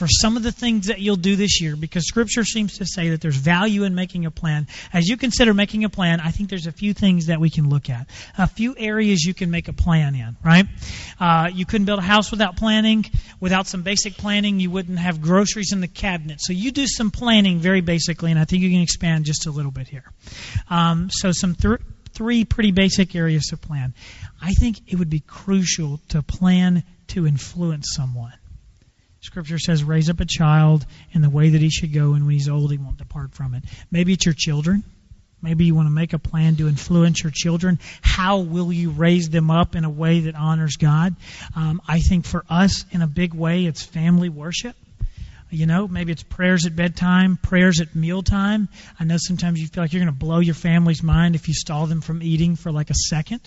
for 0.00 0.08
some 0.08 0.38
of 0.38 0.42
the 0.42 0.50
things 0.50 0.86
that 0.86 1.00
you'll 1.00 1.14
do 1.14 1.36
this 1.36 1.60
year 1.60 1.76
because 1.76 2.08
Scripture 2.08 2.42
seems 2.42 2.78
to 2.78 2.86
say 2.86 3.10
that 3.10 3.20
there's 3.20 3.36
value 3.36 3.84
in 3.84 3.94
making 3.94 4.24
a 4.24 4.30
plan. 4.30 4.66
As 4.94 5.06
you 5.06 5.18
consider 5.18 5.52
making 5.52 5.84
a 5.84 5.90
plan, 5.90 6.20
I 6.20 6.30
think 6.30 6.48
there's 6.48 6.66
a 6.66 6.72
few 6.72 6.94
things 6.94 7.26
that 7.26 7.38
we 7.38 7.50
can 7.50 7.68
look 7.68 7.90
at. 7.90 8.08
A 8.38 8.46
few 8.46 8.74
areas 8.78 9.22
you 9.22 9.34
can 9.34 9.50
make 9.50 9.68
a 9.68 9.74
plan 9.74 10.14
in, 10.14 10.38
right? 10.42 10.64
Uh, 11.20 11.50
you 11.52 11.66
couldn't 11.66 11.84
build 11.84 11.98
a 11.98 12.02
house 12.02 12.30
without 12.30 12.56
planning. 12.56 13.04
Without 13.40 13.66
some 13.66 13.82
basic 13.82 14.14
planning, 14.14 14.58
you 14.58 14.70
wouldn't 14.70 14.98
have 14.98 15.20
groceries 15.20 15.74
in 15.74 15.82
the 15.82 15.88
cabinet. 15.88 16.38
So 16.40 16.54
you 16.54 16.70
do 16.70 16.86
some 16.86 17.10
planning 17.10 17.58
very 17.58 17.82
basically, 17.82 18.30
and 18.30 18.40
I 18.40 18.46
think 18.46 18.62
you 18.62 18.70
can 18.70 18.80
expand 18.80 19.26
just 19.26 19.44
a 19.44 19.50
little 19.50 19.70
bit 19.70 19.86
here. 19.86 20.10
Um, 20.70 21.10
so 21.12 21.30
some 21.30 21.54
th- 21.54 21.78
three 22.14 22.46
pretty 22.46 22.70
basic 22.70 23.14
areas 23.14 23.48
to 23.50 23.58
plan. 23.58 23.92
I 24.40 24.52
think 24.54 24.78
it 24.90 24.98
would 24.98 25.10
be 25.10 25.20
crucial 25.20 26.00
to 26.08 26.22
plan 26.22 26.84
to 27.08 27.26
influence 27.26 27.88
someone. 27.94 28.32
Scripture 29.20 29.58
says, 29.58 29.84
raise 29.84 30.08
up 30.08 30.20
a 30.20 30.26
child 30.26 30.86
in 31.12 31.20
the 31.20 31.30
way 31.30 31.50
that 31.50 31.60
he 31.60 31.70
should 31.70 31.92
go, 31.92 32.14
and 32.14 32.24
when 32.24 32.32
he's 32.32 32.48
old, 32.48 32.70
he 32.70 32.78
won't 32.78 32.96
depart 32.96 33.34
from 33.34 33.54
it. 33.54 33.64
Maybe 33.90 34.14
it's 34.14 34.24
your 34.24 34.34
children. 34.34 34.82
Maybe 35.42 35.64
you 35.64 35.74
want 35.74 35.86
to 35.86 35.94
make 35.94 36.12
a 36.12 36.18
plan 36.18 36.56
to 36.56 36.68
influence 36.68 37.22
your 37.22 37.32
children. 37.34 37.78
How 38.02 38.38
will 38.38 38.72
you 38.72 38.90
raise 38.90 39.30
them 39.30 39.50
up 39.50 39.74
in 39.74 39.84
a 39.84 39.90
way 39.90 40.20
that 40.20 40.34
honors 40.34 40.76
God? 40.76 41.16
Um, 41.56 41.80
I 41.88 42.00
think 42.00 42.26
for 42.26 42.44
us, 42.48 42.84
in 42.90 43.00
a 43.00 43.06
big 43.06 43.32
way, 43.34 43.64
it's 43.64 43.82
family 43.82 44.28
worship. 44.28 44.76
You 45.52 45.66
know, 45.66 45.88
maybe 45.88 46.12
it's 46.12 46.22
prayers 46.22 46.64
at 46.64 46.76
bedtime, 46.76 47.36
prayers 47.36 47.80
at 47.80 47.96
mealtime. 47.96 48.68
I 49.00 49.04
know 49.04 49.16
sometimes 49.18 49.60
you 49.60 49.66
feel 49.66 49.82
like 49.82 49.92
you're 49.92 50.04
going 50.04 50.14
to 50.14 50.18
blow 50.18 50.38
your 50.38 50.54
family's 50.54 51.02
mind 51.02 51.34
if 51.34 51.48
you 51.48 51.54
stall 51.54 51.86
them 51.86 52.02
from 52.02 52.22
eating 52.22 52.54
for 52.54 52.70
like 52.70 52.90
a 52.90 52.94
second. 52.94 53.40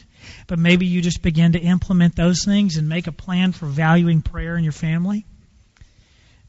But 0.48 0.60
maybe 0.60 0.86
you 0.86 1.01
just 1.01 1.22
begin 1.22 1.53
to 1.53 1.60
implement 1.60 2.15
those 2.15 2.44
things 2.44 2.75
and 2.75 2.89
make 2.89 3.08
a 3.08 3.13
plan 3.13 3.53
for 3.53 3.68
valuing 3.68 4.22
prayer 4.22 4.58
in 4.58 4.65
your 4.65 4.74
family. 4.74 5.25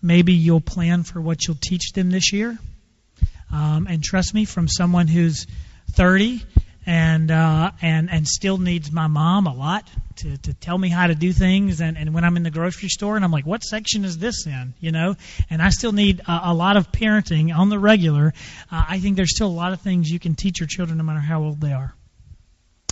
Maybe 0.05 0.35
you'll 0.35 0.61
plan 0.61 1.03
for 1.03 1.19
what 1.19 1.47
you'll 1.47 1.57
teach 1.59 1.93
them 1.93 2.11
this 2.11 2.31
year. 2.31 2.59
Um, 3.51 3.87
and 3.89 4.05
trust 4.05 4.35
me, 4.35 4.45
from 4.45 4.69
someone 4.69 5.09
who's 5.09 5.47
30 5.93 6.43
and 6.85 7.31
uh, 7.31 7.71
and 7.81 8.11
and 8.11 8.29
still 8.29 8.59
needs 8.59 8.93
my 8.93 9.07
mom 9.07 9.47
a 9.47 9.55
lot 9.55 9.89
to, 10.17 10.37
to 10.37 10.53
tell 10.53 10.77
me 10.77 10.91
how 10.91 11.07
to 11.07 11.15
do 11.15 11.33
things. 11.33 11.81
And, 11.81 11.97
and 11.97 12.13
when 12.13 12.23
I'm 12.23 12.37
in 12.37 12.43
the 12.43 12.51
grocery 12.51 12.91
store 12.91 13.17
and 13.17 13.25
I'm 13.25 13.31
like, 13.31 13.47
what 13.47 13.63
section 13.65 14.05
is 14.05 14.19
this 14.19 14.47
in? 14.47 14.75
You 14.79 14.93
know, 14.93 15.17
and 15.49 15.63
I 15.63 15.71
still 15.71 15.93
need 15.93 16.21
a, 16.29 16.41
a 16.51 16.55
lot 16.55 16.77
of 16.77 16.93
parenting 16.93 17.57
on 17.57 17.71
the 17.71 17.79
regular. 17.79 18.35
Uh, 18.71 18.85
I 18.87 18.99
think 18.99 19.17
there's 19.17 19.35
still 19.35 19.49
a 19.49 19.57
lot 19.57 19.73
of 19.73 19.81
things 19.81 20.11
you 20.11 20.19
can 20.19 20.35
teach 20.35 20.61
your 20.61 20.67
children 20.67 20.99
no 20.99 21.05
matter 21.05 21.21
how 21.21 21.43
old 21.43 21.63
they 21.63 21.73
are. 21.73 21.95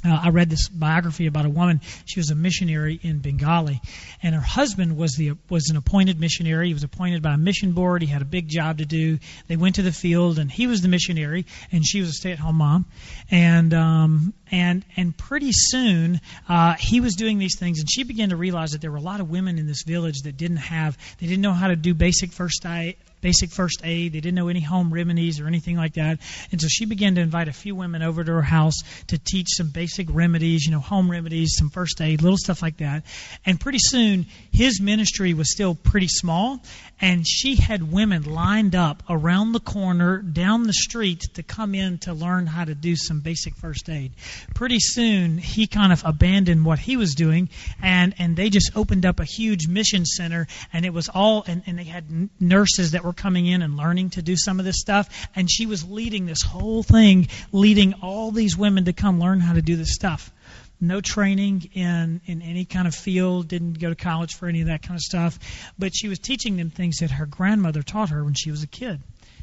Uh, 0.04 0.18
I 0.23 0.28
read 0.30 0.50
this 0.50 0.68
biography 0.68 1.26
about 1.26 1.44
a 1.44 1.50
woman. 1.50 1.80
She 2.06 2.18
was 2.18 2.30
a 2.30 2.35
missionary 2.35 2.99
in 3.02 3.18
Bengali, 3.18 3.80
and 4.23 4.35
her 4.35 4.40
husband 4.40 4.97
was 4.97 5.14
the 5.14 5.32
was 5.49 5.71
an 5.71 5.76
appointed 5.76 6.18
missionary. 6.18 6.68
He 6.68 6.75
was 6.75 6.82
appointed 6.82 7.23
by 7.23 7.35
a 7.35 7.38
mission 7.38 7.73
board. 7.73 8.02
He 8.02 8.09
had 8.09 8.23
a 8.23 8.26
big 8.26 8.49
job 8.49 8.78
to 8.78 8.85
do. 8.85 9.18
They 9.49 9.56
went 9.56 9.76
to 9.76 9.82
the 9.82 9.92
field, 9.92 10.38
and 10.38 10.50
he 10.50 10.66
was 10.66 10.82
the 10.82 10.88
missionary, 10.88 11.47
and 11.71 11.87
she 11.87 12.00
was 12.00 12.11
a 12.11 12.12
stay-at-home 12.12 12.56
mom. 12.56 12.87
And 13.30 13.73
um, 13.75 14.35
and 14.50 14.85
and 14.97 15.16
pretty 15.16 15.52
soon 15.52 16.21
uh, 16.49 16.75
he 16.75 17.00
was 17.00 17.14
doing 17.14 17.38
these 17.38 17.59
things, 17.59 17.80
and 17.80 17.90
she 17.90 18.02
began 18.02 18.30
to 18.30 18.37
realize 18.37 18.73
that 18.73 18.80
there 18.80 18.90
were 18.90 18.99
a 18.99 19.02
lot 19.02 19.21
of 19.21 19.30
women 19.30 19.59
in 19.59 19.66
this 19.66 19.82
village 19.82 20.23
that 20.23 20.37
didn't 20.37 20.59
have 20.59 20.99
they 21.21 21.26
didn't 21.26 21.42
know 21.42 21.52
how 21.52 21.68
to 21.68 21.76
do 21.76 21.94
basic 21.94 22.32
first 22.32 22.64
aid 22.66 22.97
basic 23.22 23.50
first 23.50 23.80
aid. 23.84 24.12
They 24.12 24.20
didn't 24.20 24.34
know 24.34 24.48
any 24.48 24.60
home 24.60 24.92
remedies 24.92 25.40
or 25.40 25.46
anything 25.46 25.76
like 25.76 25.94
that. 25.94 26.18
And 26.50 26.60
so 26.60 26.68
she 26.68 26.84
began 26.84 27.14
to 27.14 27.22
invite 27.22 27.48
a 27.48 27.52
few 27.52 27.74
women 27.74 28.02
over 28.02 28.22
to 28.22 28.32
her 28.32 28.42
house 28.42 28.74
to 29.06 29.16
teach 29.16 29.48
some 29.56 29.68
basic 29.68 30.08
remedies, 30.10 30.66
you 30.66 30.72
know, 30.72 30.80
home 30.80 31.10
remedies, 31.10 31.54
some 31.56 31.70
first 31.70 32.00
aid, 32.02 32.20
little 32.20 32.36
stuff 32.36 32.60
like 32.60 32.76
that. 32.78 33.04
And 33.46 33.58
pretty 33.58 33.78
soon, 33.80 34.26
his 34.52 34.80
ministry 34.80 35.32
was 35.32 35.50
still 35.50 35.74
pretty 35.74 36.08
small, 36.08 36.62
and 37.00 37.26
she 37.26 37.56
had 37.56 37.90
women 37.92 38.24
lined 38.24 38.74
up 38.74 39.02
around 39.08 39.52
the 39.52 39.60
corner, 39.60 40.18
down 40.18 40.64
the 40.64 40.72
street, 40.72 41.22
to 41.35 41.42
come 41.42 41.74
in 41.74 41.98
to 41.98 42.12
learn 42.12 42.46
how 42.46 42.64
to 42.64 42.74
do 42.74 42.96
some 42.96 43.20
basic 43.20 43.54
first 43.56 43.88
aid. 43.88 44.12
Pretty 44.54 44.78
soon, 44.78 45.38
he 45.38 45.66
kind 45.66 45.92
of 45.92 46.04
abandoned 46.04 46.64
what 46.64 46.78
he 46.78 46.96
was 46.96 47.14
doing, 47.14 47.48
and 47.80 48.14
and 48.18 48.37
they 48.37 48.50
just 48.50 48.72
opened 48.74 49.06
up 49.06 49.20
a 49.20 49.24
huge 49.24 49.68
mission 49.68 50.04
center, 50.04 50.46
and 50.72 50.85
it 50.85 50.92
was 50.92 51.08
all, 51.08 51.44
and, 51.46 51.62
and 51.66 51.78
they 51.78 51.85
had 51.85 52.30
nurses 52.40 52.92
that 52.92 53.04
were 53.04 53.12
coming 53.12 53.46
in 53.46 53.62
and 53.62 53.77
learning 53.77 54.11
to 54.11 54.22
do 54.22 54.37
some 54.37 54.59
of 54.59 54.64
this 54.64 54.81
stuff. 54.81 55.29
And 55.35 55.51
she 55.51 55.66
was 55.66 55.88
leading 55.88 56.27
this 56.27 56.42
whole 56.42 56.83
thing, 56.83 57.29
leading 57.53 57.94
all 58.03 58.31
these 58.31 58.57
women 58.57 58.85
to 58.87 58.92
come 58.92 59.20
learn 59.20 59.40
how 59.40 59.55
to 59.55 59.62
do 59.62 59.77
this 59.77 59.94
stuff. 59.94 60.33
No 60.81 61.01
training 61.01 61.70
in, 61.75 62.20
in 62.27 62.42
any 62.42 62.64
kind 62.64 62.88
of 62.88 62.94
field, 62.94 63.46
didn't 63.46 63.79
go 63.79 63.88
to 63.88 63.94
college 63.94 64.35
for 64.35 64.48
any 64.48 64.62
of 64.62 64.66
that 64.66 64.83
kind 64.83 64.96
of 64.96 65.01
stuff. 65.01 65.38
But 65.79 65.92
she 65.94 66.09
was 66.09 66.18
teaching 66.18 66.57
them 66.57 66.70
things 66.70 66.98
that 66.98 67.12
her 67.12 67.27
grandmother 67.27 67.83
taught 67.83 68.11
her 68.11 68.25
when 68.25 68.35
she 68.35 68.51
was 68.51 68.62
a 68.64 68.66
kid. 68.66 69.01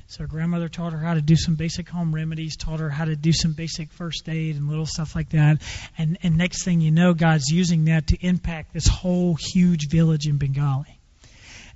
So 0.10 0.24
her 0.24 0.28
grandmother 0.28 0.70
taught 0.70 0.92
her 0.94 1.00
how 1.00 1.14
to 1.14 1.22
do 1.22 1.36
some 1.36 1.54
basic 1.54 1.88
home 1.88 2.14
remedies, 2.14 2.58
taught 2.58 2.80
her 2.80 2.90
how 2.90 3.06
to 3.06 3.16
do 3.16 3.32
some 3.32 3.54
basic 3.54 3.92
first 3.92 4.28
aid 4.28 4.56
and 4.56 4.68
little 4.68 4.88
stuff 4.88 5.16
like 5.16 5.30
that. 5.30 5.62
And 6.00 6.18
and 6.24 6.36
next 6.36 6.66
thing 6.66 6.82
you 6.82 6.90
know, 6.90 7.14
God's 7.14 7.50
using 7.50 7.86
that 7.86 8.08
to 8.08 8.18
impact 8.18 8.74
this 8.74 8.88
whole 8.88 9.38
huge 9.40 9.88
village 9.88 10.28
in 10.28 10.38
Bengali. 10.38 10.99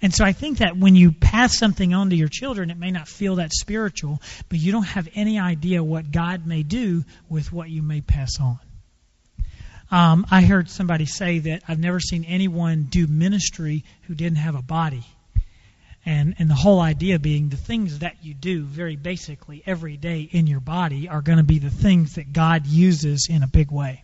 And 0.04 0.14
so 0.14 0.26
I 0.26 0.34
think 0.34 0.58
that 0.58 0.76
when 0.76 0.98
you 0.98 1.14
pass 1.14 1.58
something 1.58 1.94
on 1.94 2.10
to 2.10 2.16
your 2.18 2.28
children, 2.28 2.70
it 2.70 2.78
may 2.78 2.92
not 2.92 3.08
feel 3.08 3.38
that 3.38 3.54
spiritual, 3.54 4.22
but 4.50 4.60
you 4.60 4.74
don't 4.74 4.84
have 4.84 5.08
any 5.16 5.40
idea 5.40 5.82
what 5.82 6.12
God 6.12 6.46
may 6.46 6.62
do 6.62 7.06
with 7.30 7.54
what 7.54 7.70
you 7.70 7.82
may 7.82 8.02
pass 8.02 8.32
on. 8.42 8.60
Um, 9.90 10.26
I 10.30 10.42
heard 10.42 10.70
somebody 10.70 11.06
say 11.06 11.40
that 11.40 11.64
I've 11.70 11.80
never 11.80 12.02
seen 12.02 12.26
anyone 12.26 12.84
do 12.90 13.08
ministry 13.08 13.86
who 14.02 14.14
didn't 14.14 14.40
have 14.40 14.56
a 14.56 14.62
body. 14.62 15.06
And, 16.06 16.36
and 16.38 16.50
the 16.50 16.56
whole 16.56 16.82
idea 16.82 17.18
being 17.18 17.48
the 17.48 17.56
things 17.56 18.00
that 18.00 18.18
you 18.26 18.34
do 18.34 18.64
very 18.64 18.98
basically 18.98 19.64
every 19.66 19.96
day 19.96 20.28
in 20.30 20.48
your 20.48 20.60
body 20.60 21.08
are 21.08 21.22
going 21.22 21.38
to 21.38 21.46
be 21.46 21.60
the 21.60 21.70
things 21.70 22.16
that 22.16 22.34
God 22.34 22.68
uses 22.68 23.30
in 23.30 23.42
a 23.42 23.48
big 23.48 23.72
way. 23.72 24.04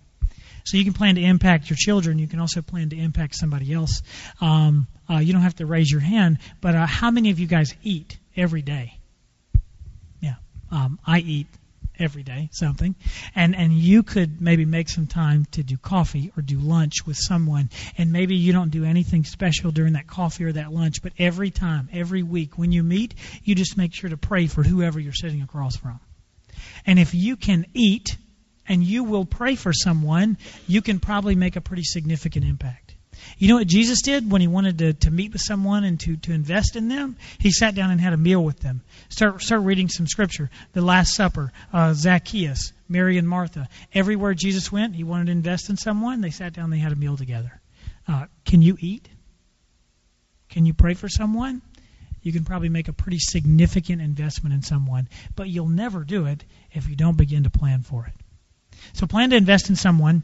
So 0.69 0.77
you 0.77 0.83
can 0.83 0.93
plan 0.93 1.15
to 1.15 1.23
impact 1.23 1.67
your 1.67 1.77
children. 1.77 2.19
You 2.19 2.27
can 2.27 2.39
also 2.39 2.61
plan 2.61 2.89
to 2.89 2.95
impact 2.95 3.33
somebody 3.33 3.73
else. 3.73 4.03
Um, 4.39 4.85
uh, 5.09 5.17
you 5.17 5.33
don't 5.33 5.41
have 5.41 5.55
to 5.55 5.65
raise 5.65 5.89
your 5.89 5.99
hand, 5.99 6.37
but 6.61 6.75
uh, 6.75 6.85
how 6.85 7.09
many 7.09 7.31
of 7.31 7.39
you 7.39 7.47
guys 7.47 7.73
eat 7.81 8.19
every 8.37 8.61
day? 8.61 8.99
Yeah, 10.21 10.35
um, 10.69 10.99
I 11.07 11.21
eat 11.21 11.47
every 11.97 12.21
day 12.21 12.49
something, 12.51 12.93
and 13.33 13.55
and 13.55 13.73
you 13.73 14.03
could 14.03 14.41
maybe 14.41 14.63
make 14.63 14.89
some 14.89 15.07
time 15.07 15.47
to 15.53 15.63
do 15.63 15.75
coffee 15.75 16.31
or 16.37 16.43
do 16.43 16.59
lunch 16.59 16.97
with 17.03 17.17
someone, 17.17 17.71
and 17.97 18.11
maybe 18.11 18.35
you 18.35 18.53
don't 18.53 18.69
do 18.69 18.85
anything 18.85 19.23
special 19.23 19.71
during 19.71 19.93
that 19.93 20.05
coffee 20.05 20.43
or 20.43 20.51
that 20.51 20.71
lunch, 20.71 21.01
but 21.01 21.13
every 21.17 21.49
time, 21.49 21.89
every 21.91 22.21
week 22.21 22.59
when 22.59 22.71
you 22.71 22.83
meet, 22.83 23.15
you 23.43 23.55
just 23.55 23.75
make 23.75 23.95
sure 23.95 24.11
to 24.11 24.17
pray 24.17 24.45
for 24.45 24.61
whoever 24.61 24.99
you're 24.99 25.13
sitting 25.13 25.41
across 25.41 25.75
from. 25.75 25.99
And 26.85 26.99
if 26.99 27.15
you 27.15 27.37
can 27.37 27.65
eat 27.73 28.15
and 28.69 28.83
you 28.83 29.03
will 29.03 29.25
pray 29.25 29.55
for 29.55 29.73
someone, 29.73 30.37
you 30.67 30.81
can 30.81 30.99
probably 30.99 31.35
make 31.35 31.55
a 31.55 31.61
pretty 31.61 31.83
significant 31.83 32.45
impact. 32.45 32.95
You 33.37 33.49
know 33.49 33.55
what 33.55 33.67
Jesus 33.67 34.01
did 34.01 34.31
when 34.31 34.41
he 34.41 34.47
wanted 34.47 34.77
to, 34.77 34.93
to 34.93 35.11
meet 35.11 35.33
with 35.33 35.41
someone 35.41 35.83
and 35.83 35.99
to, 36.01 36.15
to 36.17 36.31
invest 36.31 36.75
in 36.75 36.87
them? 36.87 37.17
He 37.37 37.51
sat 37.51 37.75
down 37.75 37.91
and 37.91 37.99
had 37.99 38.13
a 38.13 38.17
meal 38.17 38.41
with 38.43 38.59
them. 38.59 38.81
Start, 39.09 39.41
start 39.41 39.63
reading 39.63 39.89
some 39.89 40.07
scripture. 40.07 40.49
The 40.73 40.81
Last 40.81 41.15
Supper, 41.15 41.51
uh, 41.73 41.93
Zacchaeus, 41.93 42.71
Mary 42.87 43.17
and 43.17 43.27
Martha. 43.27 43.67
Everywhere 43.93 44.33
Jesus 44.33 44.71
went, 44.71 44.95
he 44.95 45.03
wanted 45.03 45.25
to 45.25 45.31
invest 45.33 45.69
in 45.69 45.75
someone. 45.75 46.21
They 46.21 46.29
sat 46.29 46.53
down, 46.53 46.69
they 46.69 46.77
had 46.77 46.93
a 46.93 46.95
meal 46.95 47.17
together. 47.17 47.59
Uh, 48.07 48.25
can 48.45 48.61
you 48.61 48.77
eat? 48.79 49.07
Can 50.49 50.65
you 50.65 50.73
pray 50.73 50.93
for 50.93 51.09
someone? 51.09 51.61
You 52.21 52.33
can 52.33 52.43
probably 52.43 52.69
make 52.69 52.87
a 52.87 52.93
pretty 52.93 53.19
significant 53.19 54.01
investment 54.01 54.53
in 54.53 54.61
someone, 54.61 55.07
but 55.35 55.47
you'll 55.49 55.67
never 55.69 56.03
do 56.03 56.25
it 56.25 56.43
if 56.71 56.89
you 56.89 56.95
don't 56.95 57.17
begin 57.17 57.43
to 57.43 57.49
plan 57.49 57.81
for 57.81 58.05
it. 58.05 58.18
So 58.93 59.07
plan 59.07 59.29
to 59.31 59.35
invest 59.35 59.69
in 59.69 59.75
someone. 59.75 60.23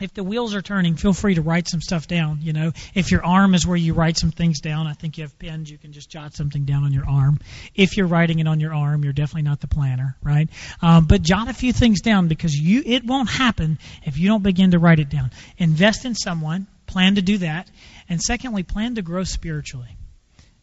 If 0.00 0.14
the 0.14 0.24
wheels 0.24 0.54
are 0.54 0.62
turning, 0.62 0.96
feel 0.96 1.12
free 1.12 1.34
to 1.34 1.42
write 1.42 1.68
some 1.68 1.82
stuff 1.82 2.08
down. 2.08 2.38
You 2.40 2.54
know, 2.54 2.72
if 2.94 3.10
your 3.10 3.22
arm 3.22 3.54
is 3.54 3.66
where 3.66 3.76
you 3.76 3.92
write 3.92 4.16
some 4.16 4.30
things 4.30 4.60
down, 4.60 4.86
I 4.86 4.94
think 4.94 5.18
you 5.18 5.24
have 5.24 5.38
pens. 5.38 5.70
You 5.70 5.76
can 5.76 5.92
just 5.92 6.08
jot 6.08 6.32
something 6.32 6.64
down 6.64 6.84
on 6.84 6.92
your 6.92 7.06
arm. 7.06 7.38
If 7.74 7.98
you're 7.98 8.06
writing 8.06 8.38
it 8.38 8.48
on 8.48 8.60
your 8.60 8.72
arm, 8.72 9.04
you're 9.04 9.12
definitely 9.12 9.42
not 9.42 9.60
the 9.60 9.66
planner, 9.66 10.16
right? 10.22 10.48
Um, 10.80 11.04
but 11.04 11.20
jot 11.20 11.48
a 11.48 11.52
few 11.52 11.74
things 11.74 12.00
down 12.00 12.28
because 12.28 12.54
you 12.54 12.82
it 12.86 13.04
won't 13.04 13.28
happen 13.28 13.78
if 14.04 14.16
you 14.16 14.26
don't 14.28 14.42
begin 14.42 14.70
to 14.70 14.78
write 14.78 15.00
it 15.00 15.10
down. 15.10 15.32
Invest 15.58 16.06
in 16.06 16.14
someone. 16.14 16.66
Plan 16.86 17.16
to 17.16 17.22
do 17.22 17.38
that, 17.38 17.70
and 18.08 18.20
secondly, 18.20 18.64
plan 18.64 18.96
to 18.96 19.02
grow 19.02 19.22
spiritually. 19.22 19.96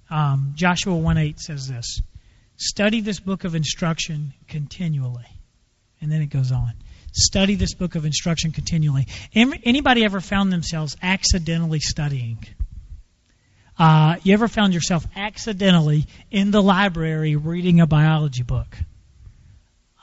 Um, 0.09 0.53
Joshua 0.55 0.93
1:8 0.93 1.39
says 1.39 1.67
this: 1.67 2.01
Study 2.57 3.01
this 3.01 3.19
book 3.21 3.43
of 3.43 3.55
instruction 3.55 4.33
continually, 4.47 5.27
and 6.01 6.11
then 6.11 6.21
it 6.21 6.29
goes 6.29 6.51
on. 6.51 6.73
Study 7.11 7.55
this 7.55 7.73
book 7.73 7.95
of 7.95 8.05
instruction 8.05 8.51
continually. 8.51 9.07
Anybody 9.33 10.05
ever 10.05 10.21
found 10.21 10.51
themselves 10.51 10.95
accidentally 11.01 11.79
studying? 11.79 12.39
Uh, 13.79 14.15
you 14.23 14.33
ever 14.33 14.47
found 14.47 14.73
yourself 14.73 15.05
accidentally 15.15 16.05
in 16.31 16.51
the 16.51 16.61
library 16.61 17.35
reading 17.35 17.79
a 17.79 17.87
biology 17.87 18.43
book? 18.43 18.75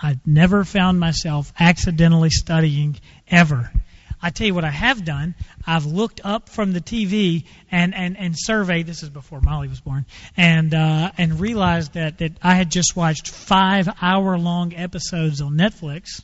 I've 0.01 0.27
never 0.27 0.65
found 0.65 1.01
myself 1.01 1.53
accidentally 1.59 2.31
studying 2.31 2.97
ever. 3.29 3.71
I 4.21 4.31
tell 4.31 4.47
you 4.47 4.55
what 4.55 4.65
I 4.65 4.71
have 4.71 5.05
done. 5.05 5.35
I've 5.67 5.87
looked 5.87 6.21
up 6.25 6.49
from 6.49 6.73
the 6.73 6.81
TV 6.81 7.45
and, 7.71 7.95
and, 7.95 8.17
and 8.17 8.35
surveyed. 8.37 8.87
This 8.87 9.03
is 9.03 9.11
before 9.11 9.41
Molly 9.41 9.69
was 9.69 9.81
born, 9.81 10.07
and 10.37 10.73
uh, 10.73 11.11
and 11.19 11.39
realized 11.39 11.95
that 11.95 12.19
that 12.19 12.33
I 12.43 12.55
had 12.55 12.71
just 12.71 12.97
watched 12.97 13.29
five 13.29 13.89
hour 14.01 14.39
long 14.39 14.75
episodes 14.75 15.41
on 15.41 15.55
Netflix 15.55 16.23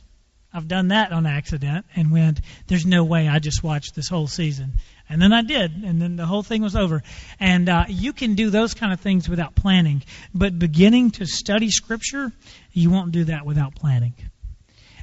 I've 0.53 0.67
done 0.67 0.89
that 0.89 1.13
on 1.13 1.25
accident 1.25 1.85
and 1.95 2.11
went, 2.11 2.41
there's 2.67 2.85
no 2.85 3.05
way 3.05 3.27
I 3.27 3.39
just 3.39 3.63
watched 3.63 3.95
this 3.95 4.09
whole 4.09 4.27
season. 4.27 4.73
And 5.09 5.21
then 5.21 5.33
I 5.33 5.41
did, 5.41 5.71
and 5.83 6.01
then 6.01 6.15
the 6.15 6.25
whole 6.25 6.43
thing 6.43 6.61
was 6.61 6.75
over. 6.75 7.03
And 7.39 7.67
uh, 7.69 7.85
you 7.87 8.13
can 8.13 8.35
do 8.35 8.49
those 8.49 8.73
kind 8.73 8.93
of 8.93 8.99
things 8.99 9.29
without 9.29 9.55
planning. 9.55 10.03
But 10.33 10.57
beginning 10.57 11.11
to 11.11 11.25
study 11.25 11.69
Scripture, 11.69 12.31
you 12.71 12.89
won't 12.89 13.11
do 13.11 13.25
that 13.25 13.45
without 13.45 13.75
planning. 13.75 14.13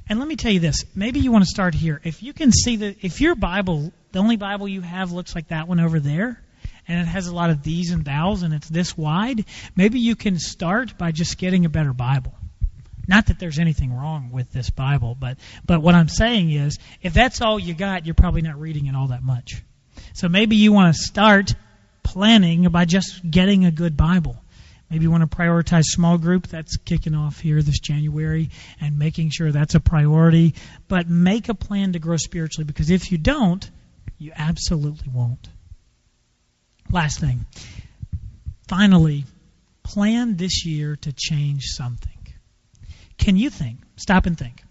And 0.09 0.19
let 0.19 0.29
me 0.29 0.37
tell 0.37 0.53
you 0.53 0.61
this 0.61 0.85
maybe 0.95 1.21
you 1.21 1.33
want 1.33 1.45
to 1.45 1.51
start 1.51 1.75
here. 1.75 2.01
If 2.05 2.23
you 2.23 2.33
can 2.33 2.53
see 2.53 2.77
that, 2.77 2.97
if 3.03 3.21
your 3.21 3.35
Bible, 3.35 3.93
the 4.13 4.19
only 4.19 4.37
Bible 4.37 4.69
you 4.69 4.81
have 4.81 5.13
looks 5.13 5.35
like 5.35 5.49
that 5.49 5.69
one 5.69 5.81
over 5.81 6.01
there, 6.01 6.43
and 6.87 7.01
it 7.01 7.07
has 7.07 7.27
a 7.27 7.35
lot 7.35 7.51
of 7.51 7.63
these 7.63 7.91
and 7.91 8.05
thous, 8.05 8.43
and 8.43 8.55
it's 8.55 8.69
this 8.69 8.97
wide, 8.97 9.45
maybe 9.77 10.01
you 10.01 10.17
can 10.17 10.39
start 10.39 10.97
by 10.97 11.13
just 11.13 11.37
getting 11.37 11.67
a 11.67 11.69
better 11.69 11.93
Bible. 11.93 12.38
Not 13.09 13.27
that 13.27 13.39
there's 13.39 13.59
anything 13.59 13.93
wrong 13.93 14.31
with 14.31 14.53
this 14.53 14.69
Bible, 14.69 15.17
but 15.19 15.39
but 15.65 15.81
what 15.81 15.95
I'm 15.95 16.11
saying 16.11 16.53
is, 16.53 16.79
if 17.01 17.15
that's 17.15 17.41
all 17.41 17.59
you 17.59 17.73
got, 17.73 18.05
you're 18.05 18.15
probably 18.15 18.43
not 18.43 18.61
reading 18.61 18.87
it 18.87 18.95
all 18.95 19.09
that 19.09 19.23
much. 19.23 19.63
So 20.13 20.29
maybe 20.29 20.57
you 20.57 20.73
want 20.73 20.95
to 20.95 21.03
start 21.03 21.55
planning 22.03 22.69
by 22.69 22.85
just 22.85 23.29
getting 23.29 23.65
a 23.65 23.71
good 23.71 23.97
Bible. 23.97 24.37
Maybe 24.91 25.05
you 25.05 25.11
want 25.11 25.29
to 25.29 25.37
prioritize 25.37 25.85
small 25.85 26.19
group 26.19 26.47
that's 26.47 26.77
kicking 26.77 27.15
off 27.15 27.41
here 27.41 27.63
this 27.63 27.79
January 27.79 28.51
and 28.81 28.99
making 28.99 29.31
sure 29.31 29.53
that's 29.53 29.75
a 29.75 29.81
priority. 29.81 30.55
But 30.87 31.09
make 31.09 31.49
a 31.49 31.55
plan 31.55 31.93
to 31.93 31.99
grow 31.99 32.17
spiritually 32.17 32.65
because 32.65 32.91
if 32.91 33.11
you 33.11 33.19
don't, 33.19 33.69
you 34.19 34.33
absolutely 34.35 35.09
won't. 35.13 35.49
Last 36.91 37.21
thing. 37.21 37.47
Finally, 38.67 39.25
plan 39.83 40.37
this 40.37 40.65
year 40.65 40.97
to 40.97 41.13
change 41.13 41.65
something. 41.67 42.18
Can 43.19 43.37
you 43.37 43.51
think, 43.51 43.81
stop 43.97 44.27
and 44.27 44.39
think, 44.39 44.63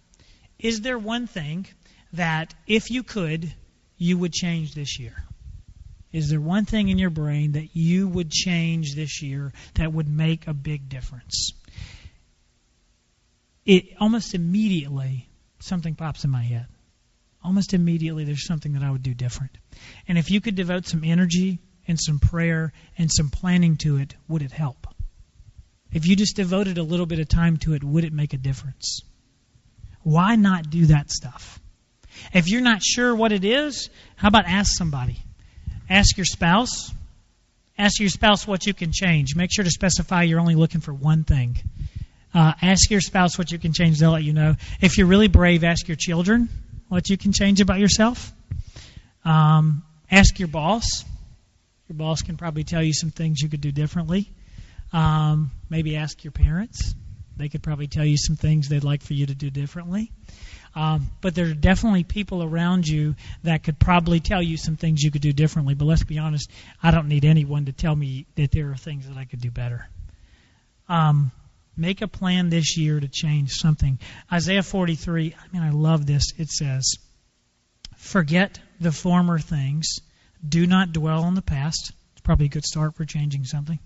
is 0.58 0.82
there 0.82 0.98
one 0.98 1.28
thing 1.28 1.68
that 2.14 2.54
if 2.66 2.90
you 2.90 3.04
could, 3.04 3.54
you 3.98 4.18
would 4.18 4.34
change 4.34 4.74
this 4.74 5.00
year? 5.00 5.16
Is 6.12 6.30
there 6.30 6.42
one 6.42 6.66
thing 6.66 6.90
in 6.90 6.98
your 6.98 7.10
brain 7.10 7.52
that 7.52 7.76
you 7.76 8.08
would 8.08 8.32
change 8.32 8.96
this 8.96 9.22
year 9.22 9.54
that 9.76 9.94
would 9.94 10.08
make 10.08 10.48
a 10.48 10.54
big 10.54 10.90
difference? 10.90 11.52
It 13.66 13.90
almost 14.00 14.34
immediately 14.34 15.28
something 15.60 15.96
pops 15.96 16.24
in 16.24 16.32
my 16.32 16.44
head. 16.44 16.68
almost 17.44 17.74
immediately 17.74 18.24
there's 18.24 18.46
something 18.46 18.74
that 18.74 18.84
I 18.84 18.92
would 18.92 19.04
do 19.04 19.14
different. 19.14 19.58
And 20.08 20.18
if 20.18 20.32
you 20.32 20.42
could 20.42 20.56
devote 20.56 20.86
some 20.88 21.04
energy 21.04 21.60
and 21.88 22.00
some 22.00 22.20
prayer 22.20 22.74
and 22.98 23.12
some 23.12 23.30
planning 23.30 23.78
to 23.78 23.98
it, 23.98 24.16
would 24.28 24.42
it 24.42 24.52
help? 24.52 24.87
If 25.92 26.06
you 26.08 26.16
just 26.16 26.36
devoted 26.36 26.78
a 26.78 26.84
little 26.84 27.06
bit 27.06 27.20
of 27.20 27.28
time 27.28 27.58
to 27.58 27.74
it, 27.74 27.84
would 27.84 28.04
it 28.04 28.14
make 28.14 28.34
a 28.34 28.38
difference? 28.38 29.02
Why 30.04 30.36
not 30.36 30.70
do 30.70 30.88
that 30.88 31.12
stuff? 31.12 31.60
If 32.34 32.50
you're 32.50 32.62
not 32.62 32.82
sure 32.84 33.16
what 33.16 33.32
it 33.32 33.44
is, 33.44 33.90
how 34.16 34.28
about 34.28 34.46
ask 34.46 34.72
somebody? 34.78 35.24
Ask 35.90 36.18
your 36.18 36.26
spouse. 36.26 36.92
Ask 37.78 38.00
your 38.00 38.10
spouse 38.10 38.48
what 38.48 38.66
you 38.66 38.74
can 38.74 38.92
change. 38.92 39.36
Make 39.36 39.52
sure 39.54 39.64
to 39.64 39.70
specify 39.70 40.24
you're 40.24 40.40
only 40.40 40.56
looking 40.56 40.82
for 40.82 40.94
one 40.94 41.24
thing. 41.24 41.58
Uh, 42.34 42.54
ask 42.62 42.90
your 42.90 43.02
spouse 43.02 43.38
what 43.38 43.52
you 43.52 43.60
can 43.60 43.74
change. 43.74 44.00
They'll 44.00 44.12
let 44.12 44.24
you 44.24 44.34
know. 44.34 44.56
If 44.82 44.98
you're 44.98 45.08
really 45.08 45.28
brave, 45.28 45.64
ask 45.64 45.88
your 45.88 45.98
children 45.98 46.50
what 46.88 47.10
you 47.10 47.18
can 47.18 47.32
change 47.32 47.62
about 47.62 47.80
yourself. 47.80 48.34
Um, 49.24 49.84
ask 50.10 50.40
your 50.40 50.48
boss. 50.48 51.04
Your 51.88 51.98
boss 51.98 52.22
can 52.22 52.38
probably 52.38 52.64
tell 52.64 52.84
you 52.84 52.94
some 52.94 53.12
things 53.12 53.42
you 53.42 53.50
could 53.50 53.62
do 53.62 53.72
differently. 53.72 54.30
Um, 54.94 55.52
maybe 55.70 55.96
ask 55.96 56.24
your 56.24 56.32
parents. 56.32 56.96
They 57.36 57.50
could 57.50 57.62
probably 57.62 57.88
tell 57.88 58.06
you 58.06 58.18
some 58.18 58.36
things 58.36 58.68
they'd 58.68 58.84
like 58.84 59.04
for 59.04 59.14
you 59.14 59.28
to 59.28 59.36
do 59.36 59.50
differently. 59.50 60.12
Um, 60.76 61.08
but 61.22 61.34
there 61.34 61.48
are 61.48 61.54
definitely 61.54 62.04
people 62.04 62.44
around 62.44 62.88
you 62.88 63.16
that 63.44 63.64
could 63.64 63.80
probably 63.80 64.20
tell 64.20 64.42
you 64.42 64.58
some 64.58 64.76
things 64.76 65.02
you 65.02 65.12
could 65.12 65.22
do 65.22 65.34
differently. 65.34 65.74
But 65.74 65.86
let's 65.86 66.04
be 66.04 66.20
honest, 66.20 66.52
I 66.82 66.92
don't 66.92 67.08
need 67.08 67.26
anyone 67.26 67.66
to 67.66 67.72
tell 67.72 67.96
me 67.96 68.28
that 68.36 68.52
there 68.52 68.72
are 68.72 68.76
things 68.76 69.08
that 69.08 69.18
I 69.18 69.26
could 69.26 69.42
do 69.42 69.52
better. 69.52 69.88
Um, 70.90 71.32
make 71.76 72.02
a 72.02 72.08
plan 72.08 72.50
this 72.50 72.78
year 72.78 73.00
to 73.00 73.08
change 73.08 73.52
something. 73.52 74.00
Isaiah 74.32 74.64
43, 74.64 75.36
I 75.36 75.54
mean, 75.54 75.64
I 75.64 75.72
love 75.72 76.06
this. 76.06 76.34
It 76.38 76.50
says, 76.50 76.96
Forget 77.98 78.60
the 78.80 78.92
former 78.92 79.40
things, 79.40 79.98
do 80.48 80.68
not 80.68 80.92
dwell 80.94 81.24
on 81.24 81.34
the 81.34 81.42
past. 81.42 81.92
It's 82.14 82.22
probably 82.22 82.46
a 82.46 82.50
good 82.50 82.66
start 82.66 82.96
for 82.96 83.06
changing 83.06 83.46
something. 83.46 83.80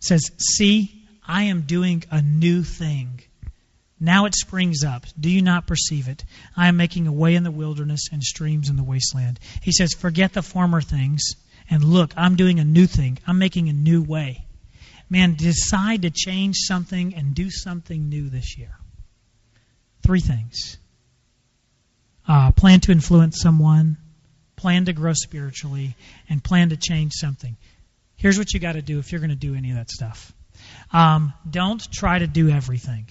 Says, 0.00 0.30
See, 0.38 1.04
I 1.26 1.44
am 1.44 1.62
doing 1.62 2.04
a 2.10 2.20
new 2.22 2.62
thing. 2.62 3.20
Now 3.98 4.24
it 4.24 4.34
springs 4.34 4.82
up. 4.82 5.04
Do 5.18 5.28
you 5.30 5.42
not 5.42 5.66
perceive 5.66 6.08
it? 6.08 6.24
I 6.56 6.68
am 6.68 6.76
making 6.76 7.06
a 7.06 7.12
way 7.12 7.34
in 7.34 7.44
the 7.44 7.50
wilderness 7.50 8.08
and 8.10 8.22
streams 8.22 8.70
in 8.70 8.76
the 8.76 8.82
wasteland. 8.82 9.38
He 9.62 9.72
says, 9.72 9.92
Forget 9.92 10.32
the 10.32 10.42
former 10.42 10.80
things 10.80 11.34
and 11.70 11.84
look, 11.84 12.12
I'm 12.16 12.34
doing 12.34 12.58
a 12.58 12.64
new 12.64 12.86
thing. 12.86 13.18
I'm 13.26 13.38
making 13.38 13.68
a 13.68 13.72
new 13.72 14.02
way. 14.02 14.44
Man, 15.08 15.34
decide 15.34 16.02
to 16.02 16.10
change 16.10 16.56
something 16.58 17.14
and 17.14 17.34
do 17.34 17.48
something 17.50 18.08
new 18.08 18.28
this 18.28 18.58
year. 18.58 18.76
Three 20.02 20.20
things 20.20 20.78
uh, 22.28 22.52
plan 22.52 22.80
to 22.80 22.92
influence 22.92 23.40
someone, 23.40 23.96
plan 24.56 24.84
to 24.86 24.92
grow 24.92 25.12
spiritually, 25.14 25.96
and 26.28 26.42
plan 26.42 26.70
to 26.70 26.76
change 26.76 27.12
something. 27.14 27.56
Here's 28.20 28.36
what 28.36 28.52
you 28.52 28.60
got 28.60 28.72
to 28.72 28.82
do 28.82 28.98
if 28.98 29.12
you're 29.12 29.20
going 29.20 29.30
to 29.30 29.34
do 29.36 29.54
any 29.54 29.70
of 29.70 29.76
that 29.76 29.88
stuff. 29.90 30.30
Um, 30.92 31.32
don't 31.48 31.82
try 31.90 32.18
to 32.18 32.26
do 32.26 32.50
everything. 32.50 33.06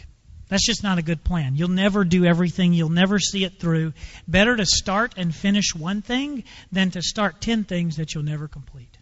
That's 0.50 0.64
just 0.64 0.84
not 0.84 1.00
a 1.00 1.02
good 1.02 1.24
plan. 1.24 1.56
You'll 1.56 1.70
never 1.70 2.04
do 2.04 2.26
everything. 2.26 2.74
You'll 2.74 2.90
never 2.90 3.18
see 3.18 3.44
it 3.44 3.60
through. 3.60 3.94
Better 4.28 4.56
to 4.56 4.68
start 4.68 5.16
and 5.18 5.34
finish 5.34 5.74
one 5.76 6.04
thing 6.04 6.44
than 6.72 6.92
to 6.92 7.02
start 7.02 7.42
ten 7.42 7.64
things 7.64 7.98
that 7.98 8.14
you'll 8.14 8.24
never 8.24 8.48
complete. 8.48 8.96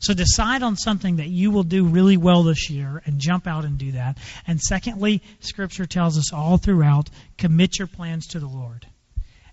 So 0.00 0.12
decide 0.12 0.62
on 0.62 0.76
something 0.76 1.16
that 1.16 1.28
you 1.28 1.50
will 1.50 1.62
do 1.62 1.86
really 1.86 2.18
well 2.18 2.42
this 2.42 2.68
year 2.68 3.02
and 3.06 3.18
jump 3.18 3.46
out 3.46 3.64
and 3.64 3.78
do 3.78 3.92
that. 3.92 4.18
And 4.46 4.60
secondly, 4.60 5.22
Scripture 5.40 5.86
tells 5.86 6.18
us 6.18 6.30
all 6.30 6.58
throughout 6.58 7.08
commit 7.38 7.78
your 7.78 7.88
plans 7.88 8.26
to 8.28 8.38
the 8.38 8.46
Lord. 8.46 8.86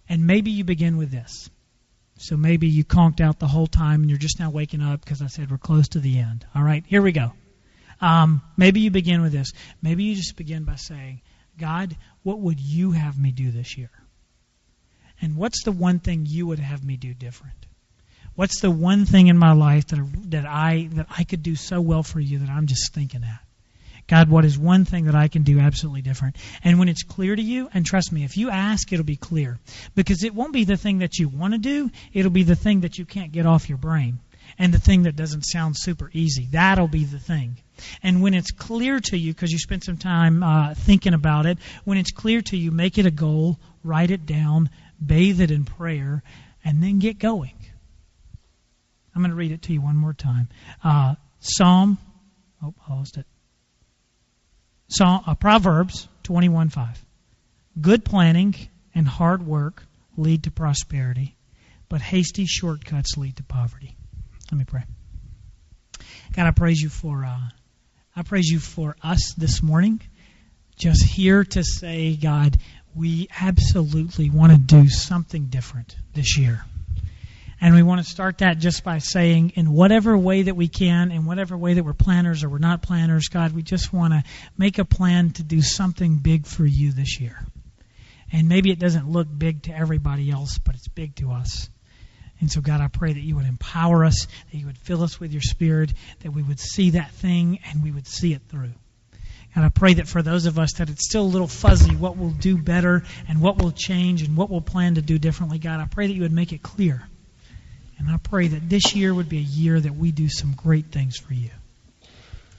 And 0.10 0.28
maybe 0.28 0.52
you 0.52 0.66
begin 0.66 0.98
with 0.98 1.10
this. 1.10 1.50
So 2.18 2.38
maybe 2.38 2.68
you 2.68 2.84
conked 2.84 3.20
out 3.20 3.40
the 3.40 3.48
whole 3.48 3.68
time 3.68 4.02
and 4.02 4.10
you're 4.10 4.20
just 4.20 4.40
now 4.40 4.50
waking 4.50 4.82
up 4.82 5.04
because 5.04 5.22
I 5.22 5.28
said 5.28 5.52
we're 5.52 5.58
close 5.58 5.90
to 5.90 6.00
the 6.00 6.20
end. 6.20 6.46
All 6.56 6.64
right, 6.64 6.84
here 6.88 7.02
we 7.02 7.12
go. 7.12 7.34
Um, 8.02 8.42
maybe 8.58 8.82
you 8.82 8.92
begin 8.92 9.22
with 9.22 9.32
this. 9.32 9.52
Maybe 9.82 10.04
you 10.04 10.16
just 10.16 10.36
begin 10.36 10.64
by 10.64 10.76
saying, 10.76 11.22
God, 11.58 11.96
what 12.24 12.40
would 12.40 12.60
you 12.60 12.92
have 12.92 13.20
me 13.20 13.32
do 13.32 13.52
this 13.52 13.78
year? 13.78 13.92
And 15.22 15.38
what's 15.38 15.64
the 15.64 15.72
one 15.72 16.00
thing 16.00 16.26
you 16.26 16.48
would 16.48 16.60
have 16.60 16.84
me 16.84 16.98
do 16.98 17.14
different? 17.14 17.66
What's 18.36 18.60
the 18.60 18.72
one 18.72 19.06
thing 19.06 19.28
in 19.28 19.38
my 19.38 19.54
life 19.54 19.88
that 19.88 20.32
that 20.32 20.46
I 20.46 20.90
that 20.94 21.08
I 21.10 21.24
could 21.24 21.42
do 21.42 21.56
so 21.56 21.80
well 21.80 22.04
for 22.04 22.20
you 22.20 22.40
that 22.40 22.50
I'm 22.50 22.68
just 22.68 22.94
thinking 22.94 23.24
at? 23.24 23.40
God, 24.08 24.30
what 24.30 24.46
is 24.46 24.58
one 24.58 24.86
thing 24.86 25.06
that 25.06 25.16
I 25.16 25.28
can 25.28 25.42
do 25.44 25.60
absolutely 25.60 26.04
different? 26.04 26.36
And 26.64 26.78
when 26.78 26.90
it's 26.90 27.04
clear 27.04 27.36
to 27.36 27.42
you, 27.42 27.70
and 27.74 27.86
trust 27.86 28.12
me, 28.12 28.24
if 28.24 28.38
you 28.38 28.52
ask, 28.52 28.92
it'll 28.94 29.06
be 29.06 29.16
clear. 29.16 29.58
Because 29.96 30.24
it 30.24 30.36
won't 30.36 30.54
be 30.54 30.64
the 30.64 30.78
thing 30.78 31.00
that 31.00 31.18
you 31.18 31.28
want 31.28 31.54
to 31.54 31.58
do, 31.58 31.90
it'll 32.14 32.32
be 32.32 32.44
the 32.44 32.56
thing 32.56 32.82
that 32.82 32.98
you 32.98 33.06
can't 33.06 33.32
get 33.32 33.48
off 33.48 33.68
your 33.68 33.80
brain. 33.80 34.20
And 34.60 34.72
the 34.74 34.80
thing 34.80 35.04
that 35.04 35.16
doesn't 35.16 35.42
sound 35.42 35.76
super 35.76 36.12
easy. 36.14 36.48
That'll 36.52 36.88
be 36.88 37.04
the 37.04 37.20
thing. 37.20 37.58
And 38.04 38.22
when 38.22 38.36
it's 38.36 38.52
clear 38.52 39.00
to 39.00 39.18
you, 39.18 39.34
because 39.34 39.52
you 39.52 39.58
spent 39.58 39.84
some 39.84 39.98
time 39.98 40.44
uh, 40.44 40.76
thinking 40.76 41.16
about 41.16 41.48
it, 41.48 41.58
when 41.84 41.98
it's 41.98 42.12
clear 42.12 42.42
to 42.44 42.58
you, 42.58 42.72
make 42.72 43.00
it 43.00 43.08
a 43.08 43.12
goal, 43.12 43.60
write 43.84 44.12
it 44.12 44.26
down, 44.28 44.70
bathe 45.04 45.42
it 45.42 45.50
in 45.50 45.66
prayer, 45.66 46.22
and 46.64 46.82
then 46.82 47.00
get 47.00 47.18
going. 47.18 47.54
I'm 49.16 49.22
going 49.22 49.32
to 49.32 49.36
read 49.36 49.52
it 49.52 49.64
to 49.64 49.74
you 49.74 49.82
one 49.82 49.98
more 49.98 50.14
time. 50.14 50.48
Uh, 50.84 51.16
Psalm, 51.40 51.98
oh, 52.64 52.74
I 52.88 52.94
lost 52.94 53.18
it. 53.18 53.26
Psalm, 54.88 55.24
uh, 55.26 55.36
Proverbs 55.36 56.08
21:5. 56.24 57.04
Good 57.80 58.06
planning 58.06 58.56
and 58.94 59.08
hard 59.08 59.46
work 59.46 59.84
lead 60.16 60.44
to 60.44 60.52
prosperity, 60.52 61.36
but 61.90 62.02
hasty 62.02 62.46
shortcuts 62.46 63.18
lead 63.18 63.36
to 63.38 63.44
poverty. 63.44 63.96
Let 64.52 64.60
me 64.60 64.66
pray. 64.66 64.84
God, 66.34 66.48
I 66.48 66.52
praise 66.52 66.80
you 66.82 66.90
for 66.90 67.26
uh, 67.26 67.50
I 68.16 68.22
praise 68.22 68.48
you 68.48 68.60
for 68.60 68.96
us 69.04 69.34
this 69.38 69.62
morning. 69.62 70.02
Just 70.78 71.04
here 71.04 71.44
to 71.44 71.64
say, 71.64 72.16
God, 72.16 72.58
we 72.94 73.28
absolutely 73.40 74.30
want 74.30 74.52
to 74.52 74.58
do 74.58 74.90
something 74.90 75.46
different 75.46 75.96
this 76.14 76.38
year. 76.38 76.64
And 77.62 77.74
we 77.74 77.84
want 77.84 78.04
to 78.04 78.10
start 78.10 78.40
that 78.40 78.60
just 78.60 78.84
by 78.84 78.98
saying, 78.98 79.54
in 79.56 79.72
whatever 79.72 80.18
way 80.18 80.44
that 80.44 80.56
we 80.56 80.68
can, 80.68 81.12
in 81.12 81.26
whatever 81.26 81.58
way 81.58 81.74
that 81.74 81.84
we're 81.84 81.94
planners 81.94 82.44
or 82.44 82.50
we're 82.50 82.58
not 82.58 82.82
planners, 82.82 83.30
God, 83.30 83.54
we 83.54 83.64
just 83.64 83.94
want 83.94 84.14
to 84.14 84.24
make 84.58 84.78
a 84.78 84.86
plan 84.86 85.32
to 85.32 85.44
do 85.44 85.62
something 85.62 86.18
big 86.18 86.46
for 86.46 86.66
you 86.66 86.92
this 86.92 87.20
year. 87.20 87.46
And 88.32 88.50
maybe 88.50 88.72
it 88.72 88.80
doesn't 88.80 89.10
look 89.10 89.28
big 89.36 89.64
to 89.64 89.76
everybody 89.76 90.30
else, 90.30 90.58
but 90.58 90.76
it's 90.76 90.90
big 90.90 91.16
to 91.16 91.32
us. 91.32 91.70
And 92.42 92.52
so, 92.52 92.60
God, 92.60 92.82
I 92.82 92.90
pray 92.90 93.14
that 93.14 93.22
you 93.22 93.38
would 93.38 93.46
empower 93.46 94.04
us, 94.04 94.28
that 94.52 94.58
you 94.58 94.66
would 94.66 94.78
fill 94.78 95.04
us 95.04 95.20
with 95.20 95.32
your 95.32 95.42
spirit, 95.42 95.94
that 96.20 96.32
we 96.32 96.44
would 96.44 96.60
see 96.60 96.92
that 96.92 97.12
thing 97.12 97.60
and 97.70 97.82
we 97.82 97.92
would 97.92 98.08
see 98.08 98.34
it 98.34 98.42
through. 98.50 98.74
And 99.56 99.64
I 99.64 99.70
pray 99.70 99.94
that 99.94 100.10
for 100.10 100.22
those 100.22 100.46
of 100.46 100.60
us 100.60 100.74
that 100.74 100.90
it's 100.90 101.08
still 101.08 101.22
a 101.22 101.24
little 101.24 101.48
fuzzy 101.48 101.96
what 101.96 102.18
we'll 102.18 102.32
do 102.32 102.58
better 102.58 103.06
and 103.30 103.40
what 103.40 103.58
will 103.58 103.72
change 103.72 104.22
and 104.22 104.36
what 104.36 104.50
we'll 104.50 104.60
plan 104.60 104.96
to 104.96 105.02
do 105.02 105.18
differently, 105.18 105.60
God, 105.60 105.80
I 105.80 105.86
pray 105.86 106.08
that 106.08 106.14
you 106.14 106.24
would 106.24 106.34
make 106.34 106.52
it 106.52 106.62
clear 106.62 107.08
and 107.98 108.10
I 108.10 108.18
pray 108.18 108.48
that 108.48 108.70
this 108.70 108.96
year 108.96 109.14
would 109.14 109.30
be 109.30 109.38
a 109.38 109.42
year 109.42 109.80
that 109.80 109.96
we 109.96 110.12
do 110.12 110.30
some 110.30 110.54
great 110.54 110.88
things 110.88 111.18
for 111.18 111.34
you. 111.34 111.52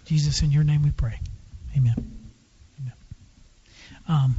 Jesus, 0.05 0.43
in 0.43 0.51
your 0.51 0.65
name 0.65 0.83
we 0.83 0.93
pray. 0.93 1.21
Amen. 1.77 1.95
Amen. 2.81 2.93
Um, 4.09 4.37